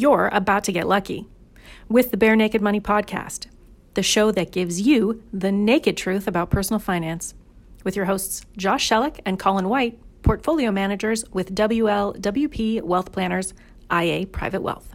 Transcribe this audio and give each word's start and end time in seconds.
you're 0.00 0.30
about 0.32 0.64
to 0.64 0.72
get 0.72 0.88
lucky 0.88 1.28
with 1.88 2.10
the 2.10 2.16
Bare 2.16 2.34
Naked 2.34 2.62
Money 2.62 2.80
Podcast, 2.80 3.48
the 3.92 4.02
show 4.02 4.32
that 4.32 4.50
gives 4.50 4.80
you 4.80 5.22
the 5.30 5.52
naked 5.52 5.96
truth 5.96 6.26
about 6.26 6.48
personal 6.48 6.80
finance, 6.80 7.34
with 7.84 7.96
your 7.96 8.06
hosts 8.06 8.46
Josh 8.56 8.88
Sheluk 8.88 9.20
and 9.26 9.38
Colin 9.38 9.68
White, 9.68 9.98
portfolio 10.22 10.70
managers 10.70 11.22
with 11.32 11.54
WLWP 11.54 12.80
Wealth 12.82 13.12
Planners, 13.12 13.52
IA 13.92 14.26
Private 14.26 14.62
Wealth. 14.62 14.94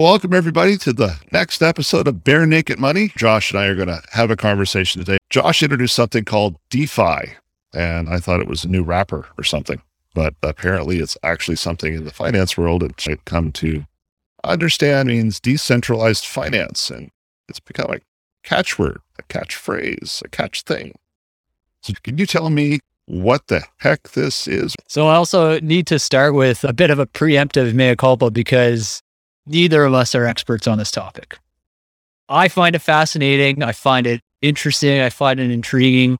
Welcome, 0.00 0.34
everybody, 0.34 0.76
to 0.78 0.92
the 0.92 1.16
next 1.30 1.62
episode 1.62 2.08
of 2.08 2.24
Bare 2.24 2.46
Naked 2.46 2.80
Money. 2.80 3.12
Josh 3.16 3.52
and 3.52 3.60
I 3.60 3.66
are 3.66 3.76
going 3.76 3.88
to 3.88 4.02
have 4.10 4.30
a 4.30 4.36
conversation 4.36 5.04
today. 5.04 5.18
Josh 5.28 5.62
introduced 5.62 5.94
something 5.94 6.24
called 6.24 6.56
DeFi, 6.70 7.34
and 7.74 8.08
I 8.08 8.18
thought 8.18 8.40
it 8.40 8.48
was 8.48 8.64
a 8.64 8.68
new 8.68 8.82
wrapper 8.82 9.26
or 9.38 9.44
something 9.44 9.80
but 10.14 10.34
apparently 10.42 10.98
it's 10.98 11.16
actually 11.22 11.56
something 11.56 11.94
in 11.94 12.04
the 12.04 12.10
finance 12.10 12.56
world 12.56 12.82
that 12.82 13.08
I've 13.08 13.24
come 13.24 13.52
to 13.52 13.84
understand 14.44 15.08
means 15.08 15.40
decentralized 15.40 16.24
finance. 16.24 16.90
And 16.90 17.10
it's 17.48 17.60
become 17.60 17.92
a 17.92 18.00
catchword, 18.46 18.98
a 19.18 19.22
catchphrase, 19.24 20.22
a 20.24 20.28
catch 20.28 20.62
thing. 20.62 20.94
So 21.82 21.94
can 22.02 22.18
you 22.18 22.26
tell 22.26 22.50
me 22.50 22.80
what 23.06 23.48
the 23.48 23.62
heck 23.78 24.10
this 24.10 24.46
is? 24.46 24.74
So 24.86 25.08
I 25.08 25.16
also 25.16 25.58
need 25.60 25.86
to 25.88 25.98
start 25.98 26.34
with 26.34 26.64
a 26.64 26.72
bit 26.72 26.90
of 26.90 26.98
a 26.98 27.06
preemptive 27.06 27.74
mea 27.74 27.96
culpa 27.96 28.30
because 28.30 29.02
neither 29.46 29.84
of 29.84 29.94
us 29.94 30.14
are 30.14 30.26
experts 30.26 30.66
on 30.66 30.78
this 30.78 30.90
topic. 30.90 31.38
I 32.28 32.48
find 32.48 32.76
it 32.76 32.80
fascinating. 32.80 33.62
I 33.62 33.72
find 33.72 34.06
it 34.06 34.20
interesting. 34.40 35.00
I 35.00 35.10
find 35.10 35.40
it 35.40 35.50
intriguing 35.50 36.18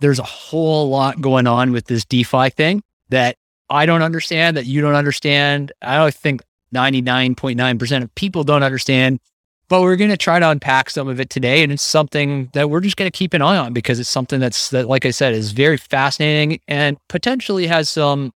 there's 0.00 0.18
a 0.18 0.24
whole 0.24 0.88
lot 0.88 1.20
going 1.20 1.46
on 1.46 1.72
with 1.72 1.86
this 1.86 2.04
DeFi 2.04 2.50
thing 2.50 2.82
that 3.08 3.36
I 3.70 3.86
don't 3.86 4.02
understand, 4.02 4.56
that 4.56 4.66
you 4.66 4.80
don't 4.80 4.94
understand. 4.94 5.72
I 5.82 5.96
don't 5.96 6.14
think 6.14 6.42
99.9% 6.74 8.02
of 8.02 8.14
people 8.14 8.44
don't 8.44 8.62
understand, 8.62 9.20
but 9.68 9.82
we're 9.82 9.96
going 9.96 10.10
to 10.10 10.16
try 10.16 10.38
to 10.38 10.48
unpack 10.48 10.90
some 10.90 11.08
of 11.08 11.20
it 11.20 11.30
today. 11.30 11.62
And 11.62 11.72
it's 11.72 11.82
something 11.82 12.50
that 12.52 12.70
we're 12.70 12.80
just 12.80 12.96
going 12.96 13.10
to 13.10 13.16
keep 13.16 13.34
an 13.34 13.42
eye 13.42 13.56
on 13.56 13.72
because 13.72 13.98
it's 13.98 14.10
something 14.10 14.40
that's, 14.40 14.70
that, 14.70 14.88
like 14.88 15.06
I 15.06 15.10
said, 15.10 15.34
is 15.34 15.52
very 15.52 15.76
fascinating 15.76 16.60
and 16.68 16.96
potentially 17.08 17.66
has 17.66 17.90
some 17.90 18.32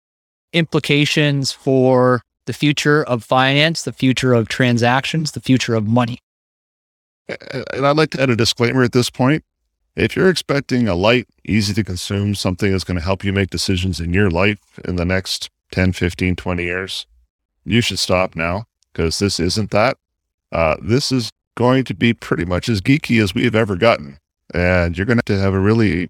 implications 0.53 1.53
for 1.53 2.23
the 2.47 2.53
future 2.53 3.03
of 3.05 3.25
finance, 3.25 3.83
the 3.83 3.93
future 3.93 4.33
of 4.33 4.49
transactions, 4.49 5.33
the 5.33 5.41
future 5.41 5.75
of 5.75 5.87
money. 5.87 6.19
And 7.29 7.85
I'd 7.85 7.97
like 7.97 8.11
to 8.11 8.23
add 8.23 8.31
a 8.31 8.37
disclaimer 8.37 8.83
at 8.85 8.93
this 8.93 9.11
point. 9.11 9.45
If 9.97 10.15
you're 10.15 10.29
expecting 10.29 10.89
a 10.89 10.95
light, 10.95 11.27
easy 11.45 11.75
to 11.75 11.83
consume, 11.83 12.35
something 12.35 12.71
that's 12.71 12.85
going 12.85 12.99
to 12.99 13.03
help 13.03 13.25
you 13.25 13.33
make 13.33 13.51
decisions 13.51 13.99
in 13.99 14.13
your 14.13 14.31
life 14.31 14.79
in 14.85 14.97
the 14.97 15.05
next 15.05 15.49
10, 15.73 15.93
15, 15.93 16.37
20 16.37 16.63
years, 16.63 17.07
you 17.67 17.81
should 17.81 17.99
stop 17.99 18.35
now 18.37 18.65
because 18.93 19.19
this 19.19 19.39
isn't 19.39 19.71
that. 19.73 19.99
Uh, 20.53 20.77
this 20.81 21.13
is 21.13 21.31
going 21.57 21.85
to 21.85 21.95
be 21.95 22.15
pretty 22.15 22.45
much 22.45 22.69
as 22.69 22.81
geeky 22.81 23.23
as 23.23 23.35
we've 23.35 23.55
ever 23.55 23.77
gotten. 23.77 24.19
And 24.55 24.97
you're 24.97 25.07
going 25.07 25.19
to 25.19 25.33
have 25.33 25.39
to 25.39 25.43
have 25.43 25.55
a 25.55 25.59
really, 25.59 26.09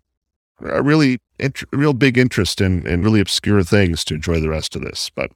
a 0.60 0.82
really, 0.82 1.18
int- 1.38 1.64
real 1.72 1.94
big 1.94 2.18
interest 2.18 2.60
in, 2.60 2.86
in 2.86 3.02
really 3.02 3.20
obscure 3.20 3.62
things 3.62 4.04
to 4.04 4.14
enjoy 4.14 4.40
the 4.40 4.50
rest 4.50 4.76
of 4.76 4.82
this. 4.82 5.10
But 5.10 5.32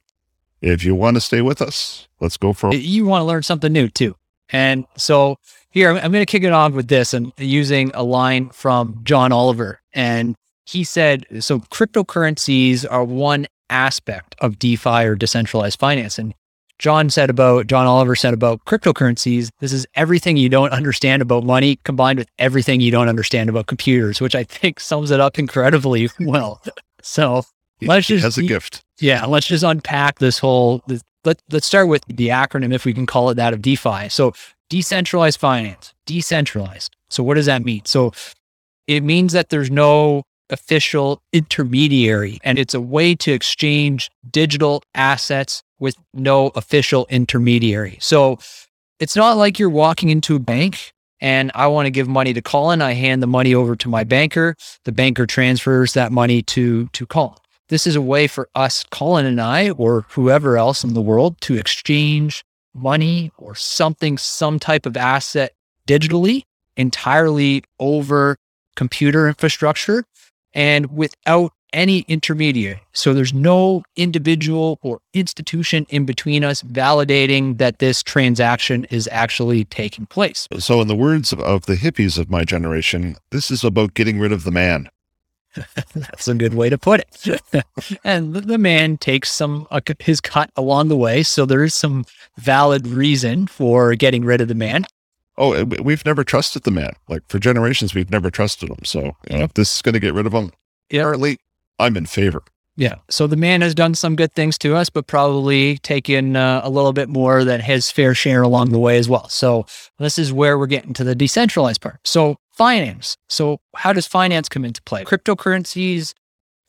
if 0.61 0.83
you 0.83 0.93
want 0.93 1.15
to 1.15 1.21
stay 1.21 1.41
with 1.41 1.61
us, 1.61 2.07
let's 2.19 2.37
go 2.37 2.53
for 2.53 2.73
it. 2.73 2.81
You 2.81 3.05
want 3.05 3.21
to 3.21 3.25
learn 3.25 3.43
something 3.43 3.73
new 3.73 3.89
too. 3.89 4.15
And 4.49 4.85
so 4.97 5.37
here, 5.71 5.89
I'm 5.89 6.11
going 6.11 6.21
to 6.21 6.25
kick 6.25 6.43
it 6.43 6.51
off 6.51 6.73
with 6.73 6.89
this 6.89 7.13
and 7.13 7.31
using 7.37 7.91
a 7.93 8.03
line 8.03 8.49
from 8.49 8.99
John 9.03 9.31
Oliver. 9.31 9.81
And 9.93 10.35
he 10.65 10.83
said, 10.83 11.25
so 11.39 11.59
cryptocurrencies 11.59 12.85
are 12.89 13.03
one 13.03 13.47
aspect 13.71 14.35
of 14.39 14.59
DeFi 14.59 15.05
or 15.05 15.15
decentralized 15.15 15.79
finance. 15.79 16.19
And 16.19 16.35
John 16.77 17.09
said 17.09 17.29
about, 17.29 17.67
John 17.67 17.85
Oliver 17.85 18.15
said 18.15 18.33
about 18.33 18.65
cryptocurrencies, 18.65 19.49
this 19.59 19.71
is 19.71 19.85
everything 19.95 20.37
you 20.37 20.49
don't 20.49 20.71
understand 20.71 21.21
about 21.21 21.43
money 21.43 21.79
combined 21.83 22.19
with 22.19 22.27
everything 22.39 22.81
you 22.81 22.91
don't 22.91 23.07
understand 23.07 23.49
about 23.49 23.67
computers, 23.67 24.19
which 24.19 24.35
I 24.35 24.43
think 24.43 24.79
sums 24.79 25.11
it 25.11 25.19
up 25.19 25.37
incredibly 25.39 26.09
well. 26.19 26.61
So 27.01 27.43
let's 27.81 28.07
just. 28.07 28.23
has 28.23 28.37
a 28.37 28.43
gift. 28.43 28.81
Yeah. 28.99 29.25
Let's 29.25 29.47
just 29.47 29.63
unpack 29.63 30.19
this 30.19 30.39
whole, 30.39 30.81
this, 30.87 31.01
let, 31.23 31.39
let's 31.51 31.67
start 31.67 31.87
with 31.87 32.03
the 32.07 32.29
acronym, 32.29 32.73
if 32.73 32.83
we 32.83 32.93
can 32.93 33.05
call 33.05 33.29
it 33.29 33.35
that, 33.35 33.53
of 33.53 33.61
DeFi. 33.61 34.09
So 34.09 34.33
decentralized 34.69 35.39
finance, 35.39 35.93
decentralized. 36.05 36.95
So 37.11 37.23
what 37.23 37.35
does 37.35 37.45
that 37.45 37.63
mean? 37.63 37.83
So 37.85 38.11
it 38.87 39.03
means 39.03 39.33
that 39.33 39.49
there's 39.49 39.69
no 39.69 40.23
official 40.51 41.21
intermediary 41.33 42.39
and 42.43 42.59
it's 42.59 42.73
a 42.73 42.81
way 42.81 43.15
to 43.15 43.31
exchange 43.31 44.09
digital 44.29 44.83
assets 44.93 45.63
with 45.79 45.95
no 46.13 46.47
official 46.49 47.07
intermediary. 47.09 47.97
So 47.99 48.37
it's 48.99 49.15
not 49.15 49.37
like 49.37 49.57
you're 49.57 49.69
walking 49.69 50.09
into 50.09 50.35
a 50.35 50.39
bank 50.39 50.93
and 51.19 51.51
I 51.55 51.67
want 51.67 51.85
to 51.85 51.91
give 51.91 52.07
money 52.07 52.33
to 52.33 52.41
Colin. 52.41 52.81
I 52.81 52.93
hand 52.93 53.21
the 53.21 53.27
money 53.27 53.53
over 53.53 53.75
to 53.75 53.89
my 53.89 54.03
banker. 54.03 54.55
The 54.85 54.91
banker 54.91 55.25
transfers 55.25 55.93
that 55.93 56.11
money 56.11 56.41
to, 56.43 56.87
to 56.87 57.05
Colin. 57.05 57.35
This 57.69 57.87
is 57.87 57.95
a 57.95 58.01
way 58.01 58.27
for 58.27 58.49
us, 58.53 58.83
Colin 58.91 59.25
and 59.25 59.39
I, 59.39 59.69
or 59.69 60.05
whoever 60.09 60.57
else 60.57 60.83
in 60.83 60.93
the 60.93 61.01
world, 61.01 61.39
to 61.41 61.55
exchange 61.55 62.43
money 62.73 63.31
or 63.37 63.55
something, 63.55 64.17
some 64.17 64.59
type 64.59 64.85
of 64.85 64.97
asset 64.97 65.53
digitally 65.87 66.43
entirely 66.77 67.63
over 67.79 68.35
computer 68.75 69.27
infrastructure 69.27 70.03
and 70.53 70.91
without 70.91 71.53
any 71.73 71.99
intermediary. 72.01 72.81
So 72.93 73.13
there's 73.13 73.33
no 73.33 73.83
individual 73.95 74.79
or 74.81 74.99
institution 75.13 75.85
in 75.89 76.05
between 76.05 76.43
us 76.43 76.63
validating 76.63 77.57
that 77.57 77.79
this 77.79 78.03
transaction 78.03 78.85
is 78.85 79.07
actually 79.11 79.65
taking 79.65 80.05
place. 80.05 80.47
So, 80.59 80.81
in 80.81 80.87
the 80.87 80.95
words 80.95 81.31
of, 81.31 81.39
of 81.39 81.65
the 81.65 81.75
hippies 81.75 82.17
of 82.17 82.29
my 82.29 82.43
generation, 82.43 83.15
this 83.31 83.51
is 83.51 83.63
about 83.63 83.93
getting 83.93 84.19
rid 84.19 84.31
of 84.31 84.43
the 84.43 84.51
man. 84.51 84.89
That's 85.95 86.27
a 86.27 86.33
good 86.33 86.53
way 86.53 86.69
to 86.69 86.77
put 86.77 87.01
it. 87.01 87.65
and 88.03 88.33
the 88.33 88.57
man 88.57 88.97
takes 88.97 89.31
some 89.31 89.67
uh, 89.69 89.81
his 89.99 90.21
cut 90.21 90.49
along 90.55 90.87
the 90.87 90.97
way, 90.97 91.23
so 91.23 91.45
there 91.45 91.63
is 91.63 91.73
some 91.73 92.05
valid 92.37 92.87
reason 92.87 93.47
for 93.47 93.95
getting 93.95 94.23
rid 94.23 94.41
of 94.41 94.47
the 94.47 94.55
man. 94.55 94.85
Oh, 95.37 95.63
we've 95.63 96.05
never 96.05 96.23
trusted 96.23 96.63
the 96.63 96.71
man. 96.71 96.93
Like 97.07 97.23
for 97.27 97.39
generations, 97.39 97.95
we've 97.95 98.11
never 98.11 98.29
trusted 98.29 98.69
him. 98.69 98.83
So 98.83 99.15
you 99.29 99.37
know, 99.37 99.43
if 99.43 99.53
this 99.53 99.75
is 99.75 99.81
going 99.81 99.93
to 99.93 99.99
get 99.99 100.13
rid 100.13 100.25
of 100.25 100.33
him, 100.33 100.51
yeah. 100.89 101.03
currently, 101.03 101.37
I'm 101.79 101.97
in 101.97 102.05
favor. 102.05 102.43
Yeah. 102.77 102.95
So 103.09 103.27
the 103.27 103.35
man 103.35 103.61
has 103.61 103.75
done 103.75 103.95
some 103.95 104.15
good 104.15 104.33
things 104.33 104.57
to 104.59 104.75
us, 104.75 104.89
but 104.89 105.05
probably 105.05 105.77
taken 105.79 106.35
uh, 106.35 106.61
a 106.63 106.69
little 106.69 106.93
bit 106.93 107.09
more 107.09 107.43
than 107.43 107.59
his 107.59 107.91
fair 107.91 108.15
share 108.15 108.41
along 108.41 108.69
the 108.69 108.79
way 108.79 108.97
as 108.97 109.09
well. 109.09 109.27
So 109.29 109.65
this 109.99 110.17
is 110.17 110.31
where 110.31 110.57
we're 110.57 110.67
getting 110.67 110.93
to 110.93 111.03
the 111.03 111.13
decentralized 111.13 111.81
part. 111.81 111.99
So 112.05 112.37
finance. 112.53 113.17
So 113.27 113.59
how 113.75 113.93
does 113.93 114.07
finance 114.07 114.47
come 114.47 114.63
into 114.63 114.81
play? 114.83 115.03
Cryptocurrencies, 115.03 116.13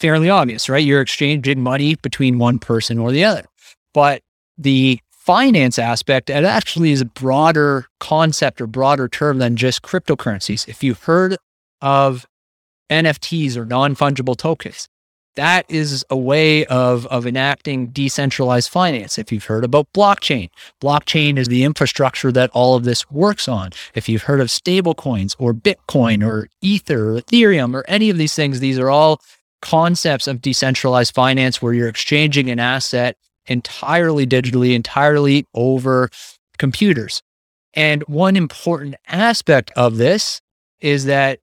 fairly 0.01 0.29
obvious, 0.29 0.69
right? 0.69 0.85
You're 0.85 1.01
exchanging 1.01 1.63
money 1.63 1.95
between 1.95 2.39
one 2.39 2.59
person 2.59 2.99
or 2.99 3.13
the 3.13 3.25
other. 3.25 3.45
But 3.95 4.23
the 4.59 5.01
finance 5.25 5.79
aspect, 5.79 6.31
it 6.31 6.45
actually 6.45 6.91
is 6.91 7.01
a 7.01 7.05
broader 7.05 7.87
concept 8.01 8.61
or 8.61 8.67
broader 8.67 9.07
term 9.07 9.39
than 9.39 9.55
just 9.55 9.83
cryptocurrencies. 9.83 10.67
If 10.67 10.83
you've 10.83 11.05
heard 11.05 11.37
of 11.81 12.27
NFTs 12.91 13.57
or 13.57 13.65
non 13.65 13.95
fungible 13.95 14.37
tokens, 14.37 14.89
that 15.37 15.65
is 15.69 16.05
a 16.11 16.17
way 16.17 16.67
of, 16.67 17.07
of 17.07 17.25
enacting 17.25 17.87
decentralized 17.89 18.69
finance. 18.69 19.17
If 19.17 19.31
you've 19.31 19.45
heard 19.45 19.65
about 19.65 19.87
blockchain, 19.95 20.51
blockchain 20.83 21.39
is 21.39 21.47
the 21.47 21.63
infrastructure 21.63 22.33
that 22.33 22.51
all 22.51 22.75
of 22.75 22.83
this 22.83 23.09
works 23.11 23.47
on. 23.47 23.71
If 23.95 24.09
you've 24.09 24.25
heard 24.25 24.41
of 24.41 24.49
stablecoins 24.49 25.37
or 25.39 25.55
Bitcoin 25.55 26.27
or 26.27 26.49
Ether 26.61 27.11
or 27.11 27.21
Ethereum 27.21 27.75
or 27.75 27.85
any 27.87 28.11
of 28.11 28.19
these 28.19 28.35
things, 28.35 28.59
these 28.59 28.79
are 28.79 28.91
all 28.91 29.21
concepts 29.63 30.27
of 30.27 30.43
decentralized 30.43 31.15
finance 31.15 31.63
where 31.63 31.73
you're 31.73 31.89
exchanging 31.89 32.51
an 32.51 32.59
asset 32.59 33.17
entirely 33.47 34.27
digitally, 34.27 34.75
entirely 34.75 35.47
over 35.55 36.11
computers. 36.59 37.23
And 37.75 38.03
one 38.05 38.37
important 38.37 38.97
aspect 39.09 39.71
of 39.77 39.97
this 39.97 40.41
is 40.81 41.05
that 41.07 41.41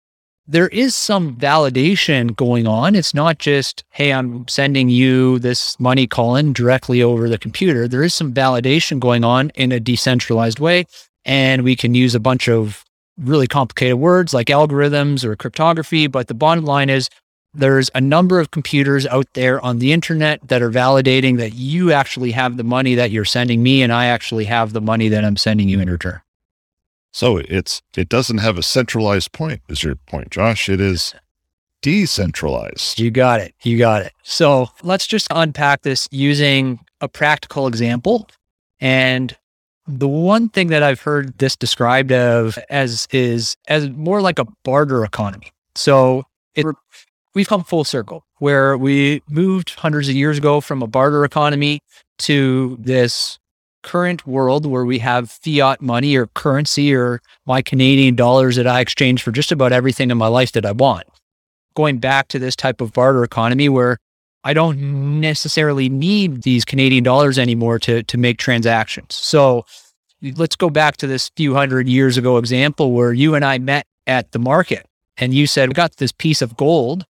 there 0.46 0.68
is 0.68 0.94
some 0.94 1.36
validation 1.36 2.34
going 2.34 2.66
on. 2.66 2.94
It's 2.94 3.12
not 3.12 3.38
just, 3.38 3.84
hey, 3.90 4.12
I'm 4.12 4.48
sending 4.48 4.88
you 4.88 5.38
this 5.38 5.78
money, 5.78 6.06
Colin, 6.06 6.54
directly 6.54 7.02
over 7.02 7.28
the 7.28 7.36
computer. 7.36 7.86
There 7.86 8.02
is 8.02 8.14
some 8.14 8.32
validation 8.32 8.98
going 8.98 9.24
on 9.24 9.50
in 9.50 9.72
a 9.72 9.80
decentralized 9.80 10.58
way. 10.58 10.86
And 11.26 11.64
we 11.64 11.76
can 11.76 11.94
use 11.94 12.14
a 12.14 12.20
bunch 12.20 12.48
of 12.48 12.82
really 13.18 13.46
complicated 13.46 13.98
words 13.98 14.32
like 14.32 14.46
algorithms 14.46 15.22
or 15.22 15.36
cryptography. 15.36 16.06
But 16.06 16.28
the 16.28 16.34
bottom 16.34 16.64
line 16.64 16.88
is 16.88 17.10
there's 17.54 17.90
a 17.94 18.00
number 18.00 18.40
of 18.40 18.50
computers 18.50 19.06
out 19.06 19.26
there 19.34 19.60
on 19.64 19.78
the 19.78 19.92
internet 19.92 20.46
that 20.48 20.62
are 20.62 20.70
validating 20.70 21.38
that 21.38 21.54
you 21.54 21.92
actually 21.92 22.32
have 22.32 22.56
the 22.56 22.64
money 22.64 22.94
that 22.94 23.10
you're 23.10 23.24
sending 23.24 23.62
me, 23.62 23.82
and 23.82 23.92
I 23.92 24.06
actually 24.06 24.44
have 24.44 24.72
the 24.72 24.80
money 24.80 25.08
that 25.08 25.24
I'm 25.24 25.36
sending 25.36 25.68
you 25.68 25.80
in 25.80 25.90
return. 25.90 26.20
So 27.10 27.38
it's 27.38 27.82
it 27.96 28.08
doesn't 28.08 28.38
have 28.38 28.58
a 28.58 28.62
centralized 28.62 29.32
point, 29.32 29.62
is 29.68 29.82
your 29.82 29.96
point, 29.96 30.30
Josh. 30.30 30.68
It 30.68 30.80
is 30.80 31.14
decentralized. 31.80 32.98
You 32.98 33.10
got 33.10 33.40
it. 33.40 33.54
You 33.62 33.78
got 33.78 34.02
it. 34.02 34.12
So 34.22 34.68
let's 34.82 35.06
just 35.06 35.26
unpack 35.30 35.82
this 35.82 36.08
using 36.10 36.80
a 37.00 37.08
practical 37.08 37.66
example. 37.66 38.28
And 38.80 39.36
the 39.86 40.08
one 40.08 40.48
thing 40.48 40.68
that 40.68 40.82
I've 40.82 41.00
heard 41.00 41.38
this 41.38 41.56
described 41.56 42.12
of 42.12 42.58
as 42.68 43.08
is 43.10 43.56
as 43.68 43.88
more 43.90 44.20
like 44.20 44.38
a 44.38 44.46
barter 44.62 45.04
economy. 45.04 45.50
So 45.74 46.24
it, 46.54 46.66
we've 47.38 47.48
come 47.48 47.62
full 47.62 47.84
circle 47.84 48.24
where 48.38 48.76
we 48.76 49.22
moved 49.28 49.70
hundreds 49.76 50.08
of 50.08 50.16
years 50.16 50.38
ago 50.38 50.60
from 50.60 50.82
a 50.82 50.88
barter 50.88 51.24
economy 51.24 51.80
to 52.18 52.76
this 52.80 53.38
current 53.84 54.26
world 54.26 54.66
where 54.66 54.84
we 54.84 54.98
have 54.98 55.30
fiat 55.30 55.80
money 55.80 56.16
or 56.16 56.26
currency 56.26 56.92
or 56.92 57.20
my 57.46 57.62
Canadian 57.62 58.16
dollars 58.16 58.56
that 58.56 58.66
I 58.66 58.80
exchange 58.80 59.22
for 59.22 59.30
just 59.30 59.52
about 59.52 59.70
everything 59.70 60.10
in 60.10 60.18
my 60.18 60.26
life 60.26 60.50
that 60.50 60.66
I 60.66 60.72
want. 60.72 61.06
Going 61.76 61.98
back 61.98 62.26
to 62.28 62.40
this 62.40 62.56
type 62.56 62.80
of 62.80 62.92
barter 62.92 63.22
economy 63.22 63.68
where 63.68 63.98
I 64.42 64.52
don't 64.52 65.20
necessarily 65.20 65.88
need 65.88 66.42
these 66.42 66.64
Canadian 66.64 67.04
dollars 67.04 67.38
anymore 67.38 67.78
to, 67.78 68.02
to 68.02 68.18
make 68.18 68.38
transactions. 68.38 69.14
So 69.14 69.64
let's 70.34 70.56
go 70.56 70.70
back 70.70 70.96
to 70.96 71.06
this 71.06 71.30
few 71.36 71.54
hundred 71.54 71.86
years 71.86 72.16
ago 72.16 72.36
example 72.36 72.90
where 72.90 73.12
you 73.12 73.36
and 73.36 73.44
I 73.44 73.58
met 73.58 73.86
at 74.08 74.32
the 74.32 74.40
market 74.40 74.86
and 75.16 75.32
you 75.32 75.46
said, 75.46 75.68
We 75.68 75.74
got 75.74 75.98
this 75.98 76.10
piece 76.10 76.42
of 76.42 76.56
gold 76.56 77.06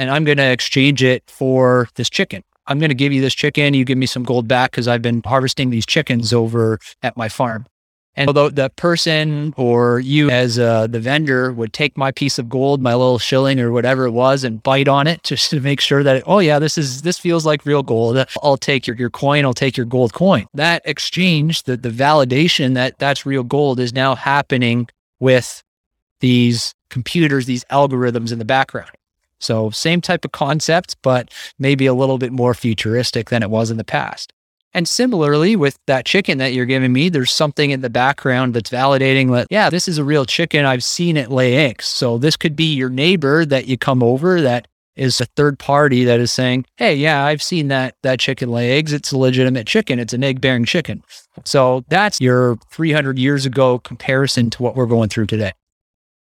and 0.00 0.10
I'm 0.10 0.24
going 0.24 0.38
to 0.38 0.50
exchange 0.50 1.02
it 1.02 1.22
for 1.28 1.88
this 1.96 2.08
chicken. 2.08 2.42
I'm 2.66 2.78
going 2.78 2.88
to 2.88 2.94
give 2.94 3.12
you 3.12 3.20
this 3.20 3.34
chicken. 3.34 3.74
You 3.74 3.84
give 3.84 3.98
me 3.98 4.06
some 4.06 4.22
gold 4.22 4.48
back 4.48 4.70
because 4.70 4.88
I've 4.88 5.02
been 5.02 5.20
harvesting 5.26 5.68
these 5.68 5.84
chickens 5.84 6.32
over 6.32 6.78
at 7.02 7.18
my 7.18 7.28
farm. 7.28 7.66
And 8.14 8.26
although 8.26 8.48
the 8.48 8.70
person 8.70 9.52
or 9.58 10.00
you 10.00 10.30
as 10.30 10.58
uh, 10.58 10.86
the 10.86 11.00
vendor 11.00 11.52
would 11.52 11.74
take 11.74 11.98
my 11.98 12.12
piece 12.12 12.38
of 12.38 12.48
gold, 12.48 12.80
my 12.80 12.94
little 12.94 13.18
shilling 13.18 13.60
or 13.60 13.72
whatever 13.72 14.06
it 14.06 14.12
was, 14.12 14.42
and 14.42 14.62
bite 14.62 14.88
on 14.88 15.06
it 15.06 15.22
just 15.22 15.50
to 15.50 15.60
make 15.60 15.80
sure 15.80 16.02
that, 16.02 16.22
oh 16.26 16.38
yeah, 16.38 16.58
this 16.58 16.78
is 16.78 17.02
this 17.02 17.18
feels 17.18 17.44
like 17.44 17.66
real 17.66 17.82
gold. 17.82 18.24
I'll 18.42 18.56
take 18.56 18.86
your, 18.86 18.96
your 18.96 19.10
coin. 19.10 19.44
I'll 19.44 19.54
take 19.54 19.76
your 19.76 19.86
gold 19.86 20.14
coin. 20.14 20.46
That 20.54 20.82
exchange, 20.86 21.64
the, 21.64 21.76
the 21.76 21.90
validation 21.90 22.72
that 22.74 22.98
that's 22.98 23.26
real 23.26 23.44
gold 23.44 23.78
is 23.78 23.92
now 23.92 24.14
happening 24.14 24.88
with 25.18 25.62
these 26.20 26.74
computers, 26.88 27.44
these 27.46 27.64
algorithms 27.66 28.32
in 28.32 28.38
the 28.38 28.44
background. 28.46 28.90
So 29.40 29.70
same 29.70 30.00
type 30.00 30.24
of 30.24 30.32
concept, 30.32 30.96
but 31.02 31.30
maybe 31.58 31.86
a 31.86 31.94
little 31.94 32.18
bit 32.18 32.32
more 32.32 32.54
futuristic 32.54 33.30
than 33.30 33.42
it 33.42 33.50
was 33.50 33.70
in 33.70 33.76
the 33.76 33.84
past. 33.84 34.32
And 34.72 34.86
similarly, 34.86 35.56
with 35.56 35.78
that 35.86 36.04
chicken 36.04 36.38
that 36.38 36.52
you're 36.52 36.66
giving 36.66 36.92
me, 36.92 37.08
there's 37.08 37.32
something 37.32 37.70
in 37.70 37.80
the 37.80 37.90
background 37.90 38.54
that's 38.54 38.70
validating 38.70 39.32
that, 39.32 39.48
yeah, 39.50 39.68
this 39.68 39.88
is 39.88 39.98
a 39.98 40.04
real 40.04 40.24
chicken. 40.24 40.64
I've 40.64 40.84
seen 40.84 41.16
it 41.16 41.30
lay 41.30 41.56
eggs. 41.56 41.86
So 41.86 42.18
this 42.18 42.36
could 42.36 42.54
be 42.54 42.72
your 42.74 42.90
neighbor 42.90 43.44
that 43.46 43.66
you 43.66 43.76
come 43.76 44.02
over 44.02 44.40
that 44.42 44.68
is 44.94 45.20
a 45.20 45.24
third 45.24 45.58
party 45.58 46.04
that 46.04 46.20
is 46.20 46.30
saying, 46.30 46.66
hey, 46.76 46.94
yeah, 46.94 47.24
I've 47.24 47.42
seen 47.42 47.68
that 47.68 47.96
that 48.02 48.20
chicken 48.20 48.50
lay 48.50 48.72
eggs. 48.72 48.92
It's 48.92 49.12
a 49.12 49.18
legitimate 49.18 49.66
chicken. 49.66 49.98
It's 49.98 50.12
an 50.12 50.22
egg 50.22 50.40
bearing 50.40 50.66
chicken. 50.66 51.02
So 51.44 51.84
that's 51.88 52.20
your 52.20 52.56
300 52.70 53.18
years 53.18 53.46
ago 53.46 53.78
comparison 53.78 54.50
to 54.50 54.62
what 54.62 54.76
we're 54.76 54.86
going 54.86 55.08
through 55.08 55.26
today. 55.26 55.52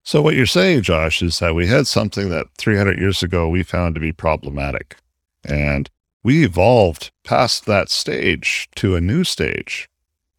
So 0.09 0.23
what 0.23 0.37
you're 0.37 0.47
saying, 0.47 0.85
Josh, 0.85 1.21
is 1.21 1.39
that 1.41 1.55
we 1.55 1.67
had 1.67 1.87
something 1.87 2.31
that 2.31 2.47
300 2.57 2.99
years 2.99 3.23
ago 3.23 3.47
we 3.47 3.63
found 3.63 3.95
to 3.95 4.01
be 4.01 4.11
problematic. 4.11 4.97
And 5.45 5.91
we 6.25 6.47
evolved 6.47 7.11
past 7.25 7.67
that 7.67 7.91
stage 7.91 8.71
to 8.77 8.97
a 8.97 9.03
new 9.03 9.23
stage. 9.23 9.87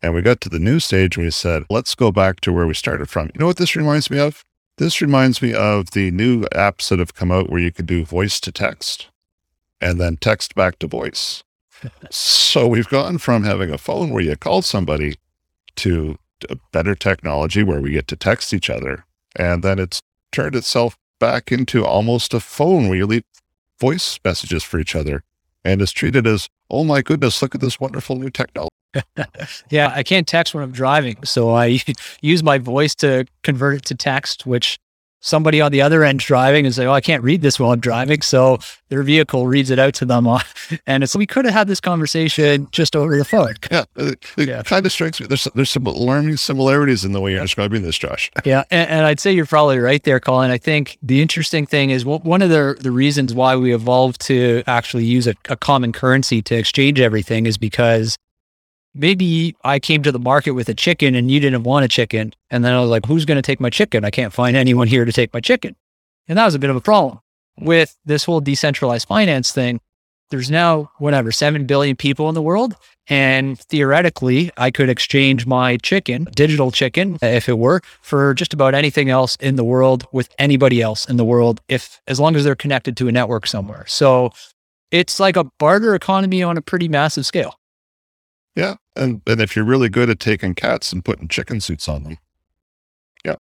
And 0.01 0.16
we 0.16 0.24
got 0.24 0.42
to 0.42 0.50
the 0.50 0.57
new 0.57 0.80
stage 0.80 1.18
and 1.18 1.25
we 1.27 1.30
said, 1.30 1.66
let's 1.69 1.94
go 1.94 2.12
back 2.12 2.39
to 2.39 2.51
where 2.51 2.66
we 2.66 2.74
started 2.74 3.12
from. 3.12 3.27
You 3.27 3.42
know 3.42 3.45
what 3.45 3.57
this 3.57 3.75
reminds 3.75 4.10
me 4.10 4.18
of? 4.18 4.44
This 4.77 5.01
reminds 5.01 5.39
me 5.39 5.54
of 5.54 5.92
the 5.92 6.10
new 6.10 6.45
apps 6.45 6.89
that 6.89 6.98
have 6.98 7.13
come 7.13 7.31
out 7.31 7.51
where 7.51 7.62
you 7.62 7.71
can 7.71 7.86
do 7.86 8.04
voice 8.04 8.39
to 8.39 8.51
text 8.51 9.10
and 9.80 10.01
then 10.01 10.18
text 10.18 10.56
back 10.56 10.80
to 10.80 10.88
voice. 10.88 11.44
so 12.10 12.68
we've 12.68 12.89
gone 12.89 13.19
from 13.19 13.44
having 13.44 13.69
a 13.69 13.77
phone 13.77 14.10
where 14.10 14.24
you 14.24 14.36
call 14.36 14.63
somebody 14.63 15.13
to 15.75 16.18
a 16.50 16.56
better 16.71 16.95
technology 16.95 17.62
where 17.62 17.81
we 17.81 17.92
get 17.92 18.07
to 18.07 18.16
text 18.16 18.51
each 18.51 18.71
other. 18.71 19.06
And 19.35 19.63
then 19.63 19.79
it's 19.79 20.01
turned 20.31 20.55
itself 20.55 20.97
back 21.19 21.51
into 21.51 21.85
almost 21.85 22.33
a 22.33 22.39
phone 22.39 22.87
where 22.87 22.97
you 22.97 23.05
leave 23.05 23.23
voice 23.79 24.19
messages 24.23 24.63
for 24.63 24.79
each 24.79 24.95
other 24.95 25.23
and 25.63 25.81
is 25.81 25.91
treated 25.91 26.25
as, 26.25 26.49
oh 26.69 26.83
my 26.83 27.01
goodness, 27.01 27.41
look 27.41 27.55
at 27.55 27.61
this 27.61 27.79
wonderful 27.79 28.15
new 28.15 28.29
technology. 28.29 28.69
yeah, 29.69 29.91
I 29.93 30.03
can't 30.03 30.27
text 30.27 30.53
when 30.53 30.63
I'm 30.63 30.71
driving. 30.71 31.17
So 31.23 31.51
I 31.51 31.79
use 32.21 32.43
my 32.43 32.57
voice 32.57 32.95
to 32.95 33.25
convert 33.43 33.77
it 33.77 33.85
to 33.85 33.95
text, 33.95 34.45
which 34.45 34.79
somebody 35.19 35.62
on 35.62 35.71
the 35.71 35.81
other 35.81 36.04
end 36.04 36.19
driving 36.19 36.66
and 36.66 36.74
say, 36.74 36.86
"Oh, 36.86 36.94
I 36.94 37.01
can't 37.01 37.24
read 37.24 37.42
this 37.42 37.60
while 37.60 37.71
I'm 37.71 37.80
driving," 37.80 38.21
so 38.21 38.60
their 38.89 39.04
vehicle 39.04 39.48
reads 39.48 39.69
it 39.69 39.80
out 39.80 39.94
to 39.95 40.06
them. 40.06 40.27
And 40.86 41.04
it's 41.04 41.16
we 41.16 41.25
could 41.25 41.45
have 41.45 41.54
had 41.54 41.68
this 41.68 41.80
conversation 41.80 42.68
just 42.71 42.95
over 42.95 43.18
the 43.18 43.25
phone. 43.25 43.56
Yeah, 43.71 43.86
it, 43.95 44.24
it 44.38 44.48
yeah. 44.48 44.63
kind 44.63 44.86
of 44.86 44.92
strikes 44.92 45.19
me. 45.19 45.27
There's 45.27 45.48
there's 45.56 45.69
some 45.69 45.83
learning 45.83 46.38
similarities 46.38 47.06
in 47.06 47.12
the 47.12 47.21
way 47.21 47.31
you're 47.33 47.42
describing 47.42 47.81
this, 47.81 47.98
Josh. 47.98 48.31
Yeah, 48.45 48.63
and, 48.71 48.89
and, 48.89 49.06
I'd 49.06 49.19
say 49.19 49.31
you're 49.31 49.45
probably 49.45 49.80
right 49.80 50.04
there, 50.04 50.19
Colin. 50.19 50.50
I 50.50 50.57
think 50.57 50.98
the 51.04 51.21
interesting 51.21 51.66
thing 51.66 51.89
is 51.89 52.06
one 52.06 52.42
of 52.42 52.50
the 52.50 52.77
the 52.80 52.92
reasons 52.92 53.33
why 53.33 53.56
we 53.56 53.74
evolved 53.74 54.21
to 54.21 54.63
actually 54.66 55.06
use 55.06 55.27
a, 55.27 55.36
a 55.50 55.56
common 55.56 55.92
currency 55.92 56.42
to 56.44 56.56
exchange 56.56 57.00
everything 57.00 57.45
is 57.45 57.57
because 57.57 58.18
maybe 58.94 59.56
I 59.63 59.80
came 59.80 60.03
to 60.03 60.12
the 60.12 60.19
market 60.19 60.51
with 60.51 60.69
a 60.69 60.74
chicken 60.74 61.15
and 61.15 61.30
you 61.30 61.39
didn't 61.39 61.63
want 61.63 61.86
a 61.86 61.88
chicken. 61.88 62.33
And 62.50 62.63
then 62.63 62.74
I 62.74 62.81
was 62.81 62.89
like, 62.89 63.06
who's 63.06 63.25
going 63.25 63.38
to 63.38 63.41
take 63.41 63.59
my 63.59 63.69
chicken? 63.69 64.03
I 64.03 64.09
can't 64.09 64.33
find 64.33 64.56
anyone 64.57 64.88
here 64.88 65.06
to 65.06 65.12
take 65.12 65.33
my 65.33 65.39
chicken. 65.39 65.75
And 66.27 66.38
that 66.38 66.45
was 66.45 66.56
a 66.56 66.59
bit 66.59 66.69
of 66.69 66.75
a 66.75 66.81
problem 66.81 67.19
with 67.59 67.97
this 68.06 68.24
whole 68.24 68.39
decentralized 68.39 69.07
finance 69.07 69.51
thing. 69.51 69.80
There's 70.30 70.51
now, 70.51 70.91
whatever, 71.00 71.31
7 71.31 71.65
billion 71.65 71.95
people 71.95 72.30
in 72.30 72.36
the 72.36 72.41
world. 72.41 72.75
And 73.07 73.57
theoretically, 73.57 74.51
I 74.57 74.69
could 74.69 74.88
exchange 74.88 75.47
my 75.47 75.77
chicken, 75.77 76.27
digital 76.35 76.69
chicken, 76.69 77.18
if 77.24 77.50
it 77.50 77.57
were, 77.57 77.81
for 78.01 78.35
just 78.35 78.53
about 78.53 78.75
anything 78.75 79.09
else 79.09 79.35
in 79.38 79.56
the 79.56 79.63
world 79.63 80.06
with 80.12 80.30
anybody 80.38 80.83
else 80.83 81.09
in 81.09 81.18
the 81.18 81.25
world, 81.25 81.62
if 81.68 82.00
as 82.07 82.19
long 82.19 82.35
as 82.35 82.44
they're 82.44 82.56
connected 82.56 82.95
to 82.97 83.07
a 83.07 83.12
network 83.12 83.47
somewhere. 83.47 83.85
So 83.88 84.31
it's 84.92 85.19
like 85.19 85.35
a 85.35 85.45
barter 85.57 85.95
economy 85.95 86.44
on 86.44 86.57
a 86.57 86.62
pretty 86.62 86.88
massive 86.88 87.25
scale. 87.25 87.58
Yeah. 88.59 88.75
And, 88.95 89.21
and 89.25 89.39
if 89.39 89.56
you're 89.56 89.63
really 89.63 89.88
good 89.88 90.09
at 90.09 90.19
taking 90.19 90.53
cats 90.53 90.91
and 90.91 91.03
putting 91.03 91.29
chicken 91.29 91.61
suits 91.61 91.88
on 91.88 92.03
them, 92.03 92.17
yeah, 93.23 93.35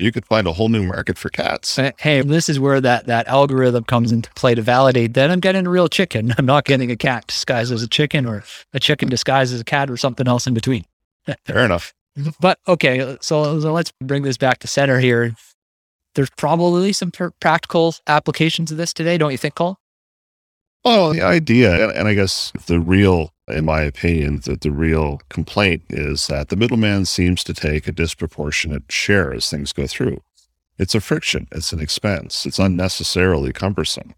you 0.00 0.10
could 0.10 0.26
find 0.26 0.48
a 0.48 0.52
whole 0.52 0.68
new 0.68 0.82
market 0.82 1.16
for 1.16 1.28
cats. 1.28 1.78
Eh, 1.78 1.92
hey, 1.98 2.22
this 2.22 2.48
is 2.48 2.58
where 2.58 2.80
that, 2.80 3.06
that 3.06 3.28
algorithm 3.28 3.84
comes 3.84 4.10
into 4.10 4.28
play 4.34 4.56
to 4.56 4.62
validate 4.62 5.14
that 5.14 5.30
I'm 5.30 5.38
getting 5.38 5.68
a 5.68 5.70
real 5.70 5.86
chicken. 5.86 6.34
I'm 6.38 6.46
not 6.46 6.64
getting 6.64 6.90
a 6.90 6.96
cat 6.96 7.28
disguised 7.28 7.72
as 7.72 7.84
a 7.84 7.88
chicken 7.88 8.26
or 8.26 8.42
a 8.72 8.80
chicken 8.80 9.08
disguised 9.08 9.54
as 9.54 9.60
a 9.60 9.64
cat 9.64 9.88
or 9.88 9.96
something 9.96 10.26
else 10.26 10.48
in 10.48 10.54
between. 10.54 10.84
Fair 11.44 11.64
enough. 11.64 11.94
But 12.40 12.58
okay, 12.66 13.16
so, 13.20 13.60
so 13.60 13.72
let's 13.72 13.92
bring 14.02 14.24
this 14.24 14.36
back 14.36 14.58
to 14.60 14.66
center 14.66 14.98
here. 14.98 15.36
There's 16.16 16.30
probably 16.30 16.92
some 16.92 17.12
pr- 17.12 17.28
practical 17.38 17.94
applications 18.08 18.72
of 18.72 18.78
this 18.78 18.92
today, 18.92 19.16
don't 19.16 19.30
you 19.30 19.38
think, 19.38 19.54
Cole? 19.54 19.78
Well, 20.84 21.12
the 21.12 21.22
idea, 21.22 21.90
and, 21.90 22.08
I 22.08 22.14
guess 22.14 22.52
the 22.66 22.80
real 22.80 23.32
in 23.48 23.64
my 23.64 23.82
opinion, 23.82 24.40
that 24.44 24.60
the 24.60 24.70
real 24.70 25.20
complaint 25.28 25.82
is 25.88 26.26
that 26.26 26.48
the 26.48 26.56
middleman 26.56 27.04
seems 27.06 27.42
to 27.44 27.54
take 27.54 27.88
a 27.88 27.92
disproportionate 27.92 28.84
share 28.90 29.32
as 29.32 29.48
things 29.48 29.72
go 29.72 29.86
through. 29.86 30.20
It's 30.78 30.94
a 30.94 31.00
friction, 31.00 31.48
it's 31.50 31.72
an 31.72 31.80
expense, 31.80 32.46
it's 32.46 32.58
unnecessarily 32.58 33.52
cumbersome. 33.52 34.14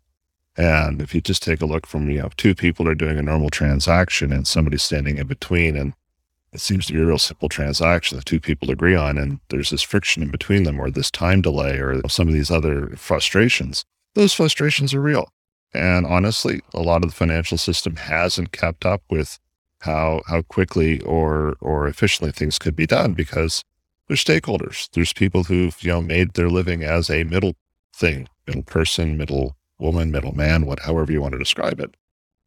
And 0.57 1.01
if 1.01 1.15
you 1.15 1.21
just 1.21 1.43
take 1.43 1.63
a 1.63 1.67
look 1.67 1.87
from, 1.87 2.11
you 2.11 2.21
know, 2.21 2.31
two 2.37 2.55
people 2.55 2.89
are 2.89 2.95
doing 2.95 3.19
a 3.19 3.23
normal 3.23 3.51
transaction 3.51 4.33
and 4.33 4.47
somebody's 4.47 4.83
standing 4.83 5.17
in 5.17 5.27
between, 5.27 5.77
and 5.77 5.95
it 6.53 6.61
seems 6.61 6.87
to 6.87 6.93
be 6.93 7.01
a 7.01 7.07
real 7.07 7.19
simple 7.19 7.49
transaction 7.49 8.19
that 8.19 8.27
two 8.27 8.41
people 8.41 8.71
agree 8.71 8.97
on, 8.97 9.17
and 9.17 9.41
there's 9.49 9.71
this 9.71 9.83
friction 9.83 10.23
in 10.23 10.31
between 10.31 10.65
them, 10.65 10.81
or 10.81 10.91
this 10.91 11.11
time 11.11 11.41
delay, 11.41 11.79
or 11.79 12.07
some 12.09 12.29
of 12.29 12.35
these 12.35 12.51
other 12.51 12.89
frustrations, 12.97 13.85
those 14.15 14.35
frustrations 14.35 14.93
are 14.93 15.01
real. 15.01 15.33
And 15.73 16.07
honestly, 16.07 16.61
a 16.75 16.81
lot 16.81 17.05
of 17.05 17.11
the 17.11 17.17
financial 17.17 17.59
system 17.59 17.97
hasn't 17.97 18.53
kept 18.53 18.85
up 18.85 19.03
with 19.11 19.39
how 19.81 20.23
how 20.27 20.43
quickly 20.43 21.01
or 21.03 21.57
or 21.61 21.87
efficiently 21.87 22.33
things 22.33 22.59
could 22.59 22.77
be 22.77 22.87
done 22.87 23.15
because 23.15 23.65
there's 24.09 24.25
stakeholders. 24.25 24.89
There's 24.93 25.13
people 25.13 25.45
who've 25.45 25.77
you 25.83 25.93
know 25.93 26.03
made 26.03 26.35
their 26.35 26.51
living 26.51 26.83
as 26.83 27.09
a 27.09 27.25
middle 27.25 27.55
thing, 27.95 28.29
middle 28.47 28.63
person, 28.63 29.17
middle 29.17 29.57
woman, 29.79 30.11
middle 30.11 30.35
man, 30.35 30.67
what 30.67 30.81
however 30.81 31.13
you 31.13 31.23
want 31.23 31.33
to 31.33 31.39
describe 31.39 31.81
it. 31.81 31.95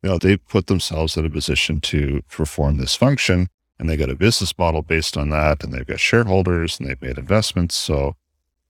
You 0.01 0.09
know, 0.09 0.17
they 0.17 0.37
put 0.37 0.67
themselves 0.67 1.15
in 1.15 1.25
a 1.25 1.29
position 1.29 1.79
to 1.81 2.21
perform 2.29 2.77
this 2.77 2.95
function 2.95 3.47
and 3.79 3.89
they 3.89 3.97
got 3.97 4.09
a 4.09 4.15
business 4.15 4.57
model 4.57 4.81
based 4.81 5.17
on 5.17 5.29
that 5.29 5.63
and 5.63 5.73
they've 5.73 5.87
got 5.87 5.99
shareholders 5.99 6.79
and 6.79 6.87
they've 6.87 7.01
made 7.01 7.17
investments. 7.17 7.75
So 7.75 8.15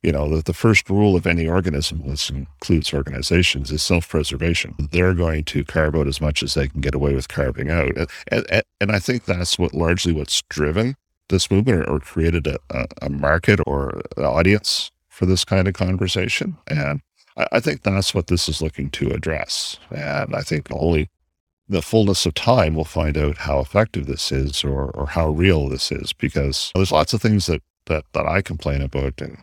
you 0.03 0.11
know, 0.11 0.27
the, 0.27 0.43
the 0.43 0.53
first 0.53 0.89
rule 0.89 1.15
of 1.15 1.25
any 1.25 1.47
organism, 1.47 2.03
this 2.05 2.29
includes 2.29 2.93
organizations, 2.93 3.71
is 3.71 3.81
self-preservation. 3.81 4.75
They're 4.91 5.13
going 5.13 5.45
to 5.45 5.63
carve 5.63 5.95
out 5.95 6.07
as 6.07 6.19
much 6.19 6.43
as 6.43 6.53
they 6.53 6.67
can 6.67 6.81
get 6.81 6.93
away 6.93 7.15
with 7.15 7.29
carving 7.29 7.71
out. 7.71 7.95
And, 7.97 8.09
and, 8.27 8.63
and 8.81 8.91
I 8.91 8.99
think 8.99 9.23
that's 9.23 9.57
what 9.57 9.73
largely 9.73 10.11
what's 10.11 10.41
driven 10.49 10.95
this 11.29 11.49
movement 11.49 11.87
or, 11.87 11.89
or 11.89 11.99
created 12.01 12.47
a, 12.47 12.59
a, 13.01 13.09
market 13.09 13.61
or 13.65 14.01
an 14.17 14.25
audience 14.25 14.91
for 15.07 15.25
this 15.25 15.45
kind 15.45 15.69
of 15.69 15.73
conversation. 15.73 16.57
And 16.67 17.01
I, 17.37 17.47
I 17.53 17.59
think 17.61 17.83
that's 17.83 18.13
what 18.13 18.27
this 18.27 18.49
is 18.49 18.61
looking 18.61 18.89
to 18.91 19.09
address. 19.11 19.79
And 19.89 20.35
I 20.35 20.41
think 20.41 20.67
only 20.69 21.09
the 21.69 21.81
fullness 21.81 22.25
of 22.25 22.33
time, 22.33 22.75
we'll 22.75 22.83
find 22.83 23.17
out 23.17 23.37
how 23.37 23.61
effective 23.61 24.05
this 24.05 24.33
is 24.33 24.65
or, 24.65 24.91
or 24.91 25.07
how 25.07 25.29
real 25.29 25.69
this 25.69 25.93
is 25.93 26.11
because 26.11 26.73
there's 26.75 26.91
lots 26.91 27.13
of 27.13 27.21
things 27.21 27.45
that, 27.45 27.61
that, 27.85 28.03
that 28.11 28.25
I 28.25 28.41
complain 28.41 28.81
about. 28.81 29.21
And, 29.21 29.37